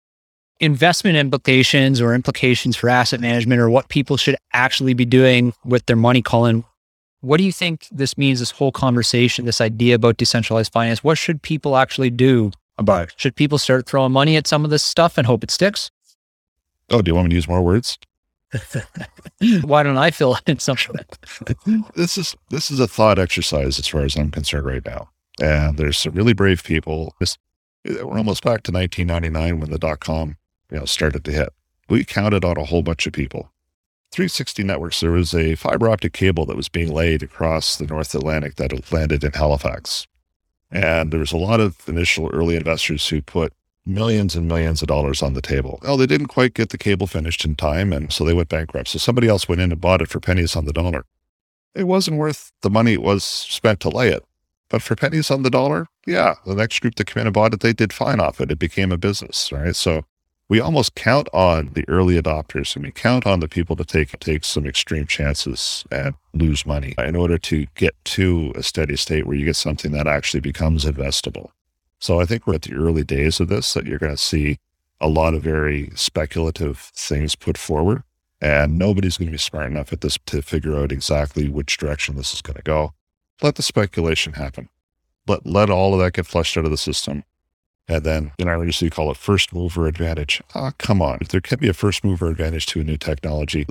investment 0.60 1.16
implications 1.16 2.02
or 2.02 2.14
implications 2.14 2.76
for 2.76 2.90
asset 2.90 3.20
management 3.20 3.62
or 3.62 3.70
what 3.70 3.90
people 3.90 4.18
should 4.18 4.36
actually 4.54 4.94
be 4.94 5.06
doing 5.06 5.54
with 5.64 5.86
their 5.86 5.96
money, 5.96 6.22
Colin. 6.22 6.64
What 7.22 7.38
do 7.38 7.44
you 7.44 7.52
think 7.52 7.86
this 7.92 8.18
means, 8.18 8.40
this 8.40 8.52
whole 8.52 8.72
conversation, 8.72 9.46
this 9.46 9.62
idea 9.62 9.96
about 9.96 10.18
decentralized 10.18 10.72
finance? 10.72 11.04
What 11.04 11.18
should 11.18 11.42
people 11.42 11.76
actually 11.76 12.10
do 12.10 12.52
about 12.78 13.10
it? 13.10 13.14
Should 13.18 13.36
people 13.36 13.58
start 13.58 13.86
throwing 13.86 14.14
money 14.14 14.38
at 14.38 14.48
some 14.48 14.64
of 14.64 14.72
this 14.72 14.84
stuff 14.84 15.18
and 15.18 15.28
hope 15.28 15.44
it 15.44 15.52
sticks? 15.52 15.92
Oh, 16.90 17.02
do 17.02 17.10
you 17.10 17.16
want 17.16 17.26
me 17.26 17.30
to 17.32 17.36
use 17.36 17.48
more 17.48 17.62
words? 17.62 17.98
Why 19.62 19.84
don't 19.84 19.98
I 19.98 20.12
fill 20.12 20.38
in 20.48 20.60
some 20.60 20.78
this 21.96 22.18
is 22.18 22.36
this 22.50 22.72
is 22.72 22.80
a 22.80 22.88
thought 22.88 23.20
exercise 23.20 23.78
as 23.78 23.88
far 23.88 24.02
as 24.02 24.16
I'm 24.16 24.32
concerned 24.32 24.66
right 24.66 24.84
now. 24.84 25.10
And 25.40 25.78
there's 25.78 25.98
some 25.98 26.14
really 26.14 26.34
brave 26.34 26.64
people. 26.64 27.14
This, 27.20 27.38
we're 27.86 28.18
almost 28.18 28.44
back 28.44 28.64
to 28.64 28.72
1999 28.72 29.60
when 29.60 29.70
the 29.70 29.78
dot 29.78 30.00
com 30.00 30.38
you 30.72 30.78
know 30.78 30.86
started 30.86 31.24
to 31.26 31.32
hit. 31.32 31.50
We 31.90 32.04
counted 32.06 32.46
on 32.46 32.58
a 32.58 32.66
whole 32.66 32.84
bunch 32.84 33.08
of 33.08 33.14
people. 33.14 33.52
360 34.12 34.64
Networks, 34.64 35.00
there 35.02 35.12
was 35.12 35.36
a 35.36 35.56
fiber 35.56 35.90
optic 35.90 36.14
cable 36.14 36.46
that 36.48 36.58
was 36.58 36.70
being 36.70 36.92
laid 36.92 37.22
across 37.22 37.78
the 37.78 37.86
North 37.86 38.16
Atlantic 38.16 38.56
that 38.56 38.92
landed 38.92 39.24
in 39.24 39.34
Halifax. 39.34 40.08
And 40.72 41.12
there 41.12 41.20
was 41.20 41.32
a 41.32 41.38
lot 41.38 41.60
of 41.60 41.88
initial 41.88 42.30
early 42.34 42.56
investors 42.56 43.08
who 43.08 43.22
put 43.22 43.54
millions 43.86 44.36
and 44.36 44.48
millions 44.48 44.82
of 44.82 44.88
dollars 44.88 45.22
on 45.22 45.34
the 45.34 45.42
table. 45.42 45.80
Well, 45.84 45.98
they 45.98 46.06
didn't 46.06 46.28
quite 46.28 46.54
get 46.54 46.70
the 46.70 46.78
cable 46.78 47.08
finished 47.08 47.46
in 47.46 47.56
time, 47.56 47.92
and 47.94 48.12
so 48.12 48.24
they 48.24 48.34
went 48.34 48.50
bankrupt. 48.50 48.90
So 48.90 49.00
somebody 49.00 49.28
else 49.28 49.48
went 49.48 49.62
in 49.62 49.72
and 49.72 49.82
bought 49.82 50.02
it 50.02 50.10
for 50.10 50.20
pennies 50.20 50.56
on 50.56 50.66
the 50.66 50.74
dollar. 50.74 51.06
It 51.76 51.86
wasn't 51.86 52.18
worth 52.18 52.52
the 52.62 52.70
money 52.70 52.94
it 52.94 53.02
was 53.02 53.24
spent 53.24 53.80
to 53.82 53.90
lay 53.90 54.10
it. 54.10 54.24
But 54.70 54.84
for 54.84 54.96
pennies 54.96 55.32
on 55.32 55.42
the 55.42 55.50
dollar, 55.50 55.88
yeah, 56.06 56.36
the 56.46 56.54
next 56.56 56.80
group 56.80 56.96
that 56.96 57.08
came 57.08 57.22
in 57.22 57.28
and 57.28 57.34
bought 57.34 57.54
it, 57.54 57.62
they 57.62 57.74
did 57.74 57.92
fine 57.92 58.20
off 58.20 58.40
it. 58.40 58.52
It 58.52 58.60
became 58.60 58.92
a 58.92 58.98
business, 58.98 59.52
right? 59.52 59.76
So 59.76 60.06
we 60.50 60.60
almost 60.60 60.96
count 60.96 61.30
on 61.32 61.70
the 61.74 61.88
early 61.88 62.20
adopters 62.20 62.76
and 62.76 62.84
we 62.84 62.92
count 62.92 63.26
on 63.28 63.40
the 63.40 63.48
people 63.48 63.76
to 63.76 63.86
take 63.86 64.20
take 64.20 64.44
some 64.44 64.66
extreme 64.66 65.06
chances 65.06 65.86
and 65.92 66.16
lose 66.34 66.66
money 66.66 66.96
in 66.98 67.16
order 67.16 67.38
to 67.38 67.68
get 67.76 67.94
to 68.04 68.52
a 68.56 68.64
steady 68.64 68.96
state 68.96 69.26
where 69.26 69.38
you 69.38 69.46
get 69.46 69.56
something 69.56 69.92
that 69.92 70.08
actually 70.08 70.40
becomes 70.40 70.86
investable. 70.86 71.52
So 72.00 72.20
I 72.20 72.26
think 72.26 72.48
we're 72.48 72.56
at 72.56 72.64
the 72.64 72.74
early 72.74 73.04
days 73.04 73.40
of 73.40 73.48
this 73.48 73.74
that 73.74 73.86
you're 73.86 74.00
going 74.00 74.16
to 74.16 74.18
see 74.18 74.58
a 75.00 75.08
lot 75.08 75.36
of 75.36 75.44
very 75.44 75.92
speculative 75.96 76.80
things 76.96 77.36
put 77.36 77.58
forward 77.58 78.04
and 78.42 78.78
nobody's 78.78 79.18
going 79.18 79.28
to 79.28 79.34
be 79.34 79.38
smart 79.38 79.68
enough 79.68 79.94
at 79.94 80.02
this 80.02 80.18
to 80.26 80.42
figure 80.42 80.76
out 80.76 80.92
exactly 80.92 81.48
which 81.48 81.78
direction 81.78 82.16
this 82.16 82.34
is 82.34 82.42
going 82.42 82.56
to 82.56 82.64
go. 82.64 82.94
Let 83.42 83.56
the 83.56 83.62
speculation 83.62 84.34
happen. 84.34 84.70
Let 85.28 85.46
let 85.46 85.70
all 85.70 85.94
of 85.94 86.00
that 86.00 86.14
get 86.14 86.26
flushed 86.26 86.58
out 86.58 86.66
of 86.66 86.72
the 86.72 86.78
system 86.78 87.24
and 87.90 88.04
then 88.04 88.32
in 88.38 88.48
Ireland, 88.48 88.80
you 88.80 88.90
call 88.92 89.10
it 89.10 89.18
first 89.18 89.52
mover 89.52 89.88
advantage. 89.88 90.42
Ah, 90.54 90.68
oh, 90.68 90.72
come 90.78 91.02
on. 91.02 91.18
If 91.22 91.30
there 91.30 91.42
can 91.42 91.60
be 91.60 91.68
a 91.68 91.74
first 91.74 92.04
mover 92.04 92.28
advantage 92.28 92.68
to 92.68 92.82
a 92.82 92.84
new 92.84 92.98
technology, 92.98 93.66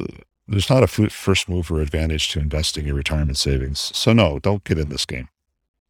there's 0.48 0.68
not 0.68 0.82
a 0.82 0.88
first 0.88 1.48
mover 1.48 1.80
advantage 1.80 2.28
to 2.30 2.40
investing 2.40 2.84
your 2.84 2.96
retirement 2.96 3.38
savings. 3.38 3.96
So 3.96 4.12
no, 4.12 4.40
don't 4.40 4.64
get 4.64 4.76
in 4.76 4.88
this 4.88 5.06
game. 5.06 5.28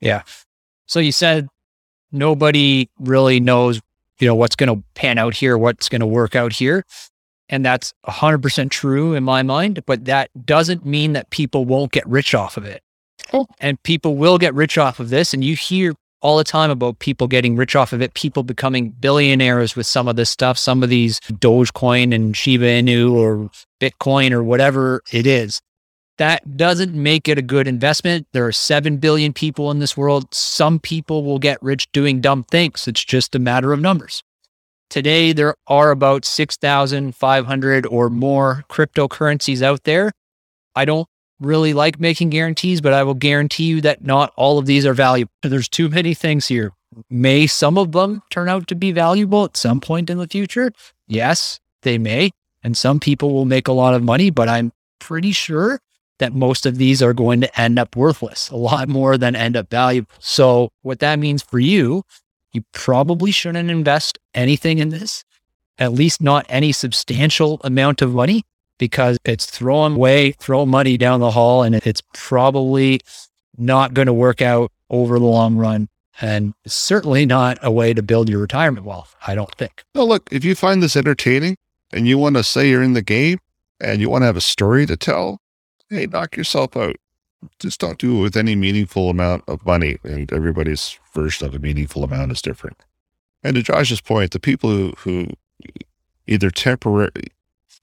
Yeah. 0.00 0.22
So 0.84 1.00
you 1.00 1.10
said 1.10 1.48
nobody 2.12 2.90
really 2.98 3.40
knows, 3.40 3.80
you 4.20 4.26
know, 4.26 4.34
what's 4.34 4.56
going 4.56 4.74
to 4.76 4.84
pan 4.94 5.16
out 5.16 5.34
here, 5.34 5.56
what's 5.56 5.88
going 5.88 6.00
to 6.00 6.06
work 6.06 6.36
out 6.36 6.52
here. 6.52 6.84
And 7.48 7.64
that's 7.64 7.94
100% 8.06 8.70
true 8.70 9.14
in 9.14 9.24
my 9.24 9.42
mind, 9.42 9.86
but 9.86 10.04
that 10.04 10.28
doesn't 10.44 10.84
mean 10.84 11.14
that 11.14 11.30
people 11.30 11.64
won't 11.64 11.92
get 11.92 12.06
rich 12.06 12.34
off 12.34 12.58
of 12.58 12.66
it. 12.66 12.82
Oh. 13.32 13.46
And 13.58 13.82
people 13.84 14.16
will 14.16 14.36
get 14.36 14.52
rich 14.52 14.76
off 14.76 15.00
of 15.00 15.08
this. 15.08 15.32
And 15.32 15.42
you 15.42 15.56
hear 15.56 15.94
all 16.20 16.36
the 16.36 16.44
time 16.44 16.70
about 16.70 16.98
people 16.98 17.28
getting 17.28 17.56
rich 17.56 17.76
off 17.76 17.92
of 17.92 18.02
it, 18.02 18.14
people 18.14 18.42
becoming 18.42 18.90
billionaires 18.90 19.76
with 19.76 19.86
some 19.86 20.08
of 20.08 20.16
this 20.16 20.30
stuff, 20.30 20.58
some 20.58 20.82
of 20.82 20.88
these 20.88 21.20
Dogecoin 21.20 22.14
and 22.14 22.36
Shiba 22.36 22.64
Inu 22.64 23.12
or 23.12 23.50
Bitcoin 23.80 24.32
or 24.32 24.42
whatever 24.42 25.02
it 25.12 25.26
is. 25.26 25.60
That 26.18 26.56
doesn't 26.56 26.94
make 26.94 27.28
it 27.28 27.38
a 27.38 27.42
good 27.42 27.68
investment. 27.68 28.26
There 28.32 28.44
are 28.44 28.52
7 28.52 28.96
billion 28.96 29.32
people 29.32 29.70
in 29.70 29.78
this 29.78 29.96
world. 29.96 30.34
Some 30.34 30.80
people 30.80 31.22
will 31.22 31.38
get 31.38 31.62
rich 31.62 31.90
doing 31.92 32.20
dumb 32.20 32.42
things. 32.42 32.88
It's 32.88 33.04
just 33.04 33.36
a 33.36 33.38
matter 33.38 33.72
of 33.72 33.80
numbers. 33.80 34.24
Today, 34.90 35.32
there 35.32 35.54
are 35.68 35.90
about 35.92 36.24
6,500 36.24 37.86
or 37.86 38.10
more 38.10 38.64
cryptocurrencies 38.68 39.62
out 39.62 39.84
there. 39.84 40.10
I 40.74 40.84
don't 40.84 41.06
really 41.40 41.72
like 41.72 42.00
making 42.00 42.30
guarantees, 42.30 42.80
but 42.80 42.92
I 42.92 43.02
will 43.02 43.14
guarantee 43.14 43.64
you 43.64 43.80
that 43.82 44.04
not 44.04 44.32
all 44.36 44.58
of 44.58 44.66
these 44.66 44.84
are 44.86 44.94
valuable. 44.94 45.32
There's 45.42 45.68
too 45.68 45.88
many 45.88 46.14
things 46.14 46.48
here. 46.48 46.72
May 47.10 47.46
some 47.46 47.78
of 47.78 47.92
them 47.92 48.22
turn 48.30 48.48
out 48.48 48.66
to 48.68 48.74
be 48.74 48.92
valuable 48.92 49.44
at 49.44 49.56
some 49.56 49.80
point 49.80 50.10
in 50.10 50.18
the 50.18 50.26
future? 50.26 50.72
Yes, 51.06 51.60
they 51.82 51.98
may. 51.98 52.30
And 52.62 52.76
some 52.76 52.98
people 52.98 53.32
will 53.32 53.44
make 53.44 53.68
a 53.68 53.72
lot 53.72 53.94
of 53.94 54.02
money, 54.02 54.30
but 54.30 54.48
I'm 54.48 54.72
pretty 54.98 55.32
sure 55.32 55.80
that 56.18 56.34
most 56.34 56.66
of 56.66 56.78
these 56.78 57.00
are 57.02 57.14
going 57.14 57.40
to 57.40 57.60
end 57.60 57.78
up 57.78 57.94
worthless, 57.94 58.50
a 58.50 58.56
lot 58.56 58.88
more 58.88 59.16
than 59.16 59.36
end 59.36 59.56
up 59.56 59.70
valuable. 59.70 60.10
So, 60.18 60.70
what 60.82 60.98
that 60.98 61.20
means 61.20 61.42
for 61.42 61.60
you, 61.60 62.02
you 62.52 62.64
probably 62.72 63.30
shouldn't 63.30 63.70
invest 63.70 64.18
anything 64.34 64.78
in 64.78 64.88
this, 64.88 65.24
at 65.78 65.92
least 65.92 66.20
not 66.20 66.44
any 66.48 66.72
substantial 66.72 67.60
amount 67.62 68.02
of 68.02 68.12
money 68.12 68.42
because 68.78 69.18
it's 69.24 69.46
throwing 69.46 69.94
away, 69.94 70.32
throw 70.32 70.64
money 70.64 70.96
down 70.96 71.20
the 71.20 71.32
hall, 71.32 71.62
and 71.62 71.74
it's 71.74 72.02
probably 72.14 73.00
not 73.56 73.94
going 73.94 74.06
to 74.06 74.12
work 74.12 74.40
out 74.40 74.72
over 74.88 75.18
the 75.18 75.24
long 75.24 75.56
run. 75.56 75.88
And 76.20 76.54
certainly 76.66 77.26
not 77.26 77.58
a 77.62 77.70
way 77.70 77.94
to 77.94 78.02
build 78.02 78.28
your 78.28 78.40
retirement 78.40 78.84
wealth, 78.84 79.14
I 79.26 79.34
don't 79.34 79.54
think. 79.54 79.84
No, 79.94 80.04
look, 80.04 80.28
if 80.32 80.44
you 80.44 80.54
find 80.54 80.82
this 80.82 80.96
entertaining 80.96 81.56
and 81.92 82.08
you 82.08 82.18
want 82.18 82.36
to 82.36 82.42
say 82.42 82.68
you're 82.68 82.82
in 82.82 82.94
the 82.94 83.02
game 83.02 83.38
and 83.80 84.00
you 84.00 84.10
want 84.10 84.22
to 84.22 84.26
have 84.26 84.36
a 84.36 84.40
story 84.40 84.84
to 84.86 84.96
tell, 84.96 85.40
hey, 85.90 86.06
knock 86.06 86.36
yourself 86.36 86.76
out. 86.76 86.96
just 87.60 87.78
don't 87.78 87.98
do 87.98 88.18
it 88.18 88.22
with 88.22 88.36
any 88.36 88.56
meaningful 88.56 89.10
amount 89.10 89.44
of 89.46 89.64
money. 89.64 89.98
And 90.02 90.32
everybody's 90.32 90.98
version 91.14 91.46
of 91.46 91.54
a 91.54 91.60
meaningful 91.60 92.02
amount 92.02 92.32
is 92.32 92.42
different. 92.42 92.78
And 93.44 93.54
to 93.54 93.62
Josh's 93.62 94.00
point, 94.00 94.32
the 94.32 94.40
people 94.40 94.70
who, 94.70 94.92
who 94.98 95.28
either 96.26 96.50
temporarily, 96.50 97.28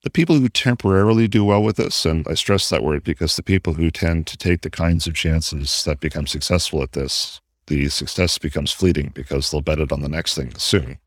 the 0.06 0.12
people 0.12 0.40
who 0.40 0.48
temporarily 0.48 1.28
do 1.28 1.44
well 1.44 1.64
with 1.64 1.78
this, 1.78 2.06
and 2.06 2.28
I 2.28 2.36
stress 2.36 2.70
that 2.70 2.84
word 2.84 3.04
because 3.04 3.36
the 3.36 3.42
people 3.42 3.74
who 3.74 3.90
tend 3.90 4.28
to 4.28 4.38
take 4.38 4.62
the 4.62 4.70
kinds 4.70 5.08
of 5.08 5.16
chances 5.16 5.84
that 5.86 6.00
become 6.00 6.28
successful 6.28 6.84
at 6.84 6.92
this, 6.92 7.42
the 7.66 7.90
success 7.90 8.38
becomes 8.38 8.72
fleeting 8.72 9.12
because 9.16 9.50
they'll 9.50 9.62
bet 9.62 9.80
it 9.80 9.92
on 9.92 10.02
the 10.02 10.08
next 10.08 10.36
thing 10.36 10.54
soon. 10.58 11.00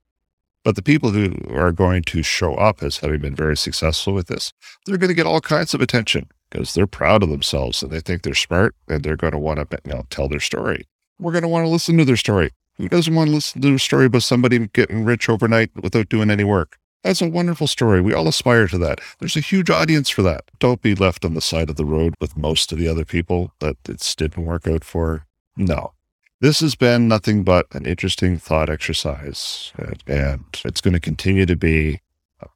But 0.65 0.75
the 0.75 0.83
people 0.83 1.11
who 1.11 1.33
are 1.49 1.71
going 1.71 2.03
to 2.03 2.25
show 2.25 2.57
up 2.57 2.83
as 2.83 2.97
having 2.97 3.21
been 3.21 3.37
very 3.37 3.57
successful 3.57 4.15
with 4.15 4.27
this, 4.27 4.53
they're 4.85 4.99
going 4.99 5.09
to 5.11 5.15
get 5.15 5.27
all 5.27 5.41
kinds 5.41 5.75
of 5.75 5.81
attention 5.81 6.29
because 6.51 6.75
they're 6.75 6.89
proud 6.89 7.23
of 7.23 7.29
themselves 7.29 7.81
and 7.85 7.93
they 7.93 8.01
think 8.01 8.23
they're 8.23 8.35
smart 8.35 8.75
and 8.89 9.05
they're 9.05 9.17
going 9.17 9.33
to 9.33 9.39
want 9.39 9.61
to 9.71 9.79
you 9.85 9.93
know, 9.93 10.07
tell 10.11 10.29
their 10.29 10.41
story. 10.41 10.89
We're 11.21 11.33
going 11.33 11.43
to 11.43 11.49
want 11.49 11.65
to 11.65 11.71
listen 11.71 11.97
to 11.99 12.05
their 12.05 12.17
story. 12.17 12.51
Who 12.79 12.89
doesn't 12.89 13.15
want 13.15 13.29
to 13.29 13.35
listen 13.35 13.63
to 13.63 13.75
a 13.75 13.79
story 13.79 14.07
about 14.07 14.25
somebody 14.25 14.67
getting 14.67 15.05
rich 15.05 15.29
overnight 15.29 15.71
without 15.81 16.09
doing 16.09 16.31
any 16.31 16.45
work? 16.45 16.79
That's 17.05 17.23
a 17.23 17.29
wonderful 17.29 17.67
story. 17.67 18.01
We 18.01 18.13
all 18.13 18.29
aspire 18.29 18.67
to 18.69 18.79
that. 18.79 19.01
There's 19.19 19.37
a 19.37 19.41
huge 19.41 19.71
audience 19.71 20.11
for 20.11 20.23
that. 20.23 20.45
Don't 20.59 20.83
be 20.83 20.95
left 20.95 21.25
on 21.25 21.35
the 21.35 21.41
side 21.41 21.71
of 21.71 21.77
the 21.77 21.85
road 21.85 22.15
with 22.21 22.37
most 22.37 22.73
of 22.73 22.79
the 22.79 22.89
other 22.89 23.05
people 23.05 23.53
that 23.61 23.77
it 23.89 24.15
didn't 24.17 24.45
work 24.45 24.67
out 24.67 24.85
for. 24.85 25.25
No. 25.57 25.93
This 26.41 26.61
has 26.61 26.75
been 26.75 27.09
nothing 27.09 27.45
but 27.45 27.67
an 27.73 27.87
interesting 27.87 28.39
thought 28.39 28.69
exercise, 28.69 29.73
and 30.07 30.45
it's 30.65 30.81
going 30.81 30.95
to 30.95 31.01
continue 31.01 31.47
to 31.47 31.57
be. 31.57 32.01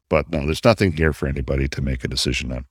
But 0.09 0.31
no, 0.31 0.45
there's 0.45 0.65
nothing 0.65 0.93
here 0.93 1.13
for 1.13 1.27
anybody 1.27 1.67
to 1.69 1.81
make 1.81 2.05
a 2.05 2.09
decision 2.09 2.53
on. 2.53 2.67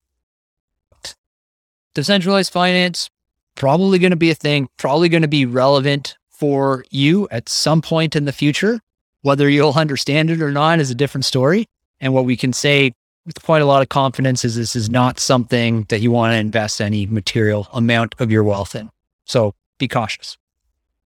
Decentralized 1.93 2.53
finance, 2.53 3.10
probably 3.55 3.99
going 3.99 4.12
to 4.12 4.17
be 4.17 4.31
a 4.31 4.36
thing, 4.36 4.69
probably 4.77 5.10
going 5.10 5.23
to 5.23 5.27
be 5.27 5.45
relevant 5.45 6.15
for 6.29 6.86
you 6.89 7.27
at 7.29 7.49
some 7.49 7.81
point 7.81 8.15
in 8.15 8.23
the 8.23 8.31
future. 8.31 8.79
Whether 9.21 9.49
you'll 9.49 9.73
understand 9.73 10.29
it 10.29 10.41
or 10.41 10.51
not 10.51 10.79
is 10.79 10.89
a 10.89 10.95
different 10.95 11.25
story. 11.25 11.67
And 11.99 12.13
what 12.13 12.25
we 12.25 12.36
can 12.36 12.53
say 12.53 12.93
with 13.25 13.41
quite 13.43 13.62
a 13.62 13.65
lot 13.65 13.81
of 13.81 13.89
confidence 13.89 14.43
is 14.43 14.55
this 14.55 14.75
is 14.75 14.89
not 14.89 15.19
something 15.19 15.86
that 15.89 16.01
you 16.01 16.12
want 16.12 16.34
to 16.34 16.38
invest 16.38 16.81
any 16.81 17.05
material 17.05 17.67
amount 17.73 18.15
of 18.19 18.31
your 18.31 18.43
wealth 18.43 18.75
in. 18.75 18.89
So 19.25 19.53
be 19.77 19.88
cautious. 19.88 20.38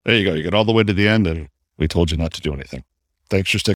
There 0.05 0.17
you 0.17 0.25
go. 0.25 0.35
You 0.35 0.43
get 0.43 0.55
all 0.55 0.65
the 0.65 0.73
way 0.73 0.85
to 0.85 0.93
the 0.93 1.09
end, 1.09 1.27
and 1.27 1.49
we 1.77 1.89
told 1.89 2.11
you 2.11 2.17
not 2.17 2.33
to 2.35 2.41
do 2.41 2.53
anything. 2.53 2.85
Thanks 3.31 3.51
for 3.51 3.59
sticking. 3.59 3.74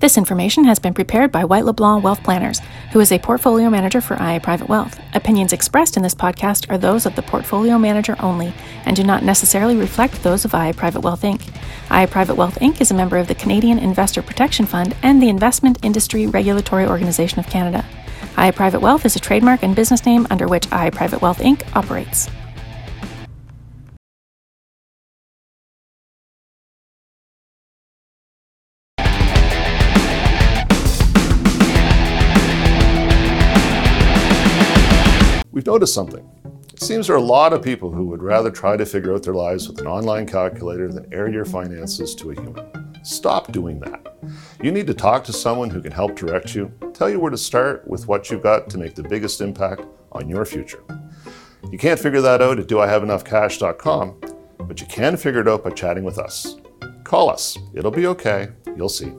This 0.00 0.16
information 0.16 0.62
has 0.62 0.78
been 0.78 0.94
prepared 0.94 1.32
by 1.32 1.44
White 1.44 1.64
LeBlanc 1.64 2.04
Wealth 2.04 2.22
Planners, 2.22 2.60
who 2.92 3.00
is 3.00 3.10
a 3.10 3.18
portfolio 3.18 3.68
manager 3.68 4.00
for 4.00 4.14
IA 4.22 4.38
Private 4.38 4.68
Wealth. 4.68 5.00
Opinions 5.12 5.52
expressed 5.52 5.96
in 5.96 6.04
this 6.04 6.14
podcast 6.14 6.70
are 6.70 6.78
those 6.78 7.04
of 7.04 7.16
the 7.16 7.22
portfolio 7.22 7.78
manager 7.78 8.14
only 8.20 8.54
and 8.84 8.94
do 8.94 9.02
not 9.02 9.24
necessarily 9.24 9.74
reflect 9.74 10.22
those 10.22 10.44
of 10.44 10.54
IA 10.54 10.72
Private 10.72 11.00
Wealth 11.00 11.22
Inc. 11.22 11.48
IA 11.90 12.06
Private 12.06 12.36
Wealth 12.36 12.60
Inc. 12.60 12.80
is 12.80 12.92
a 12.92 12.94
member 12.94 13.16
of 13.16 13.26
the 13.26 13.34
Canadian 13.34 13.80
Investor 13.80 14.22
Protection 14.22 14.66
Fund 14.66 14.94
and 15.02 15.20
the 15.20 15.28
Investment 15.28 15.78
Industry 15.82 16.28
Regulatory 16.28 16.86
Organization 16.86 17.40
of 17.40 17.48
Canada. 17.48 17.84
IA 18.38 18.52
Private 18.52 18.80
Wealth 18.80 19.04
is 19.04 19.16
a 19.16 19.20
trademark 19.20 19.64
and 19.64 19.74
business 19.74 20.06
name 20.06 20.28
under 20.30 20.46
which 20.46 20.70
IA 20.70 20.92
Private 20.92 21.22
Wealth 21.22 21.40
Inc. 21.40 21.66
operates. 21.74 22.30
Noticed 35.68 35.92
something. 35.92 36.26
It 36.72 36.80
seems 36.80 37.06
there 37.06 37.16
are 37.16 37.18
a 37.18 37.22
lot 37.38 37.52
of 37.52 37.62
people 37.62 37.92
who 37.92 38.06
would 38.06 38.22
rather 38.22 38.50
try 38.50 38.78
to 38.78 38.86
figure 38.86 39.12
out 39.12 39.22
their 39.22 39.34
lives 39.34 39.68
with 39.68 39.78
an 39.82 39.86
online 39.86 40.26
calculator 40.26 40.90
than 40.90 41.12
air 41.12 41.28
your 41.28 41.44
finances 41.44 42.14
to 42.14 42.30
a 42.30 42.34
human. 42.34 43.04
Stop 43.04 43.52
doing 43.52 43.78
that. 43.80 44.16
You 44.62 44.72
need 44.72 44.86
to 44.86 44.94
talk 44.94 45.24
to 45.24 45.32
someone 45.34 45.68
who 45.68 45.82
can 45.82 45.92
help 45.92 46.16
direct 46.16 46.54
you, 46.54 46.72
tell 46.94 47.10
you 47.10 47.20
where 47.20 47.30
to 47.30 47.36
start 47.36 47.86
with 47.86 48.08
what 48.08 48.30
you've 48.30 48.42
got 48.42 48.70
to 48.70 48.78
make 48.78 48.94
the 48.94 49.02
biggest 49.02 49.42
impact 49.42 49.82
on 50.12 50.26
your 50.26 50.46
future. 50.46 50.82
You 51.70 51.76
can't 51.76 52.00
figure 52.00 52.22
that 52.22 52.40
out 52.40 52.58
at 52.58 52.66
doihaveenoughcash.com, 52.66 54.20
but 54.60 54.80
you 54.80 54.86
can 54.86 55.18
figure 55.18 55.42
it 55.42 55.48
out 55.48 55.64
by 55.64 55.70
chatting 55.70 56.02
with 56.02 56.18
us. 56.18 56.56
Call 57.04 57.28
us. 57.28 57.58
It'll 57.74 57.90
be 57.90 58.06
okay. 58.06 58.48
You'll 58.74 58.88
see. 58.88 59.12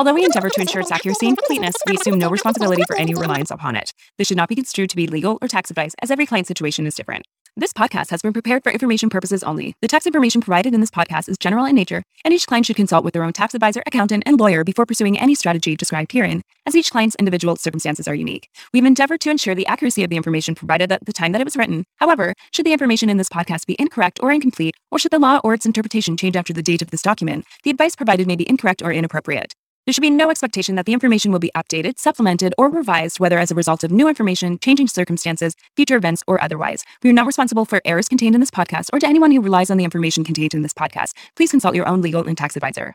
Although 0.00 0.14
we 0.14 0.24
endeavor 0.24 0.48
to 0.48 0.60
ensure 0.62 0.80
its 0.80 0.90
accuracy 0.90 1.28
and 1.28 1.36
completeness, 1.36 1.74
we 1.86 1.94
assume 1.94 2.18
no 2.18 2.30
responsibility 2.30 2.82
for 2.86 2.96
any 2.96 3.14
reliance 3.14 3.50
upon 3.50 3.76
it. 3.76 3.92
This 4.16 4.28
should 4.28 4.36
not 4.38 4.48
be 4.48 4.54
construed 4.54 4.88
to 4.88 4.96
be 4.96 5.06
legal 5.06 5.36
or 5.42 5.46
tax 5.46 5.68
advice, 5.68 5.94
as 6.00 6.10
every 6.10 6.24
client 6.24 6.46
situation 6.46 6.86
is 6.86 6.94
different. 6.94 7.26
This 7.54 7.74
podcast 7.74 8.08
has 8.08 8.22
been 8.22 8.32
prepared 8.32 8.62
for 8.62 8.72
information 8.72 9.10
purposes 9.10 9.42
only. 9.42 9.74
The 9.82 9.88
tax 9.88 10.06
information 10.06 10.40
provided 10.40 10.72
in 10.72 10.80
this 10.80 10.90
podcast 10.90 11.28
is 11.28 11.36
general 11.36 11.66
in 11.66 11.74
nature, 11.74 12.02
and 12.24 12.32
each 12.32 12.46
client 12.46 12.64
should 12.64 12.76
consult 12.76 13.04
with 13.04 13.12
their 13.12 13.24
own 13.24 13.34
tax 13.34 13.52
advisor, 13.52 13.82
accountant, 13.86 14.22
and 14.24 14.40
lawyer 14.40 14.64
before 14.64 14.86
pursuing 14.86 15.18
any 15.18 15.34
strategy 15.34 15.76
described 15.76 16.12
herein, 16.12 16.44
as 16.64 16.74
each 16.74 16.90
client's 16.90 17.16
individual 17.16 17.56
circumstances 17.56 18.08
are 18.08 18.14
unique. 18.14 18.48
We've 18.72 18.86
endeavored 18.86 19.20
to 19.20 19.30
ensure 19.30 19.54
the 19.54 19.66
accuracy 19.66 20.02
of 20.02 20.08
the 20.08 20.16
information 20.16 20.54
provided 20.54 20.92
at 20.92 21.04
the 21.04 21.12
time 21.12 21.32
that 21.32 21.42
it 21.42 21.46
was 21.46 21.58
written. 21.58 21.84
However, 21.96 22.32
should 22.54 22.64
the 22.64 22.72
information 22.72 23.10
in 23.10 23.18
this 23.18 23.28
podcast 23.28 23.66
be 23.66 23.76
incorrect 23.78 24.18
or 24.22 24.32
incomplete, 24.32 24.76
or 24.90 24.98
should 24.98 25.12
the 25.12 25.18
law 25.18 25.40
or 25.44 25.52
its 25.52 25.66
interpretation 25.66 26.16
change 26.16 26.36
after 26.36 26.54
the 26.54 26.62
date 26.62 26.80
of 26.80 26.90
this 26.90 27.02
document, 27.02 27.44
the 27.64 27.70
advice 27.70 27.96
provided 27.96 28.26
may 28.26 28.36
be 28.36 28.48
incorrect 28.48 28.80
or 28.80 28.90
inappropriate. 28.90 29.54
There 29.90 29.94
should 29.94 30.02
be 30.02 30.10
no 30.10 30.30
expectation 30.30 30.76
that 30.76 30.86
the 30.86 30.92
information 30.92 31.32
will 31.32 31.40
be 31.40 31.50
updated, 31.56 31.98
supplemented, 31.98 32.54
or 32.56 32.70
revised, 32.70 33.18
whether 33.18 33.40
as 33.40 33.50
a 33.50 33.56
result 33.56 33.82
of 33.82 33.90
new 33.90 34.06
information, 34.08 34.56
changing 34.60 34.86
circumstances, 34.86 35.56
future 35.74 35.96
events, 35.96 36.22
or 36.28 36.40
otherwise. 36.40 36.84
We 37.02 37.10
are 37.10 37.12
not 37.12 37.26
responsible 37.26 37.64
for 37.64 37.82
errors 37.84 38.06
contained 38.06 38.36
in 38.36 38.40
this 38.40 38.52
podcast 38.52 38.90
or 38.92 39.00
to 39.00 39.08
anyone 39.08 39.32
who 39.32 39.40
relies 39.40 39.68
on 39.68 39.78
the 39.78 39.84
information 39.84 40.22
contained 40.22 40.54
in 40.54 40.62
this 40.62 40.72
podcast. 40.72 41.14
Please 41.34 41.50
consult 41.50 41.74
your 41.74 41.88
own 41.88 42.02
legal 42.02 42.24
and 42.24 42.38
tax 42.38 42.54
advisor. 42.54 42.94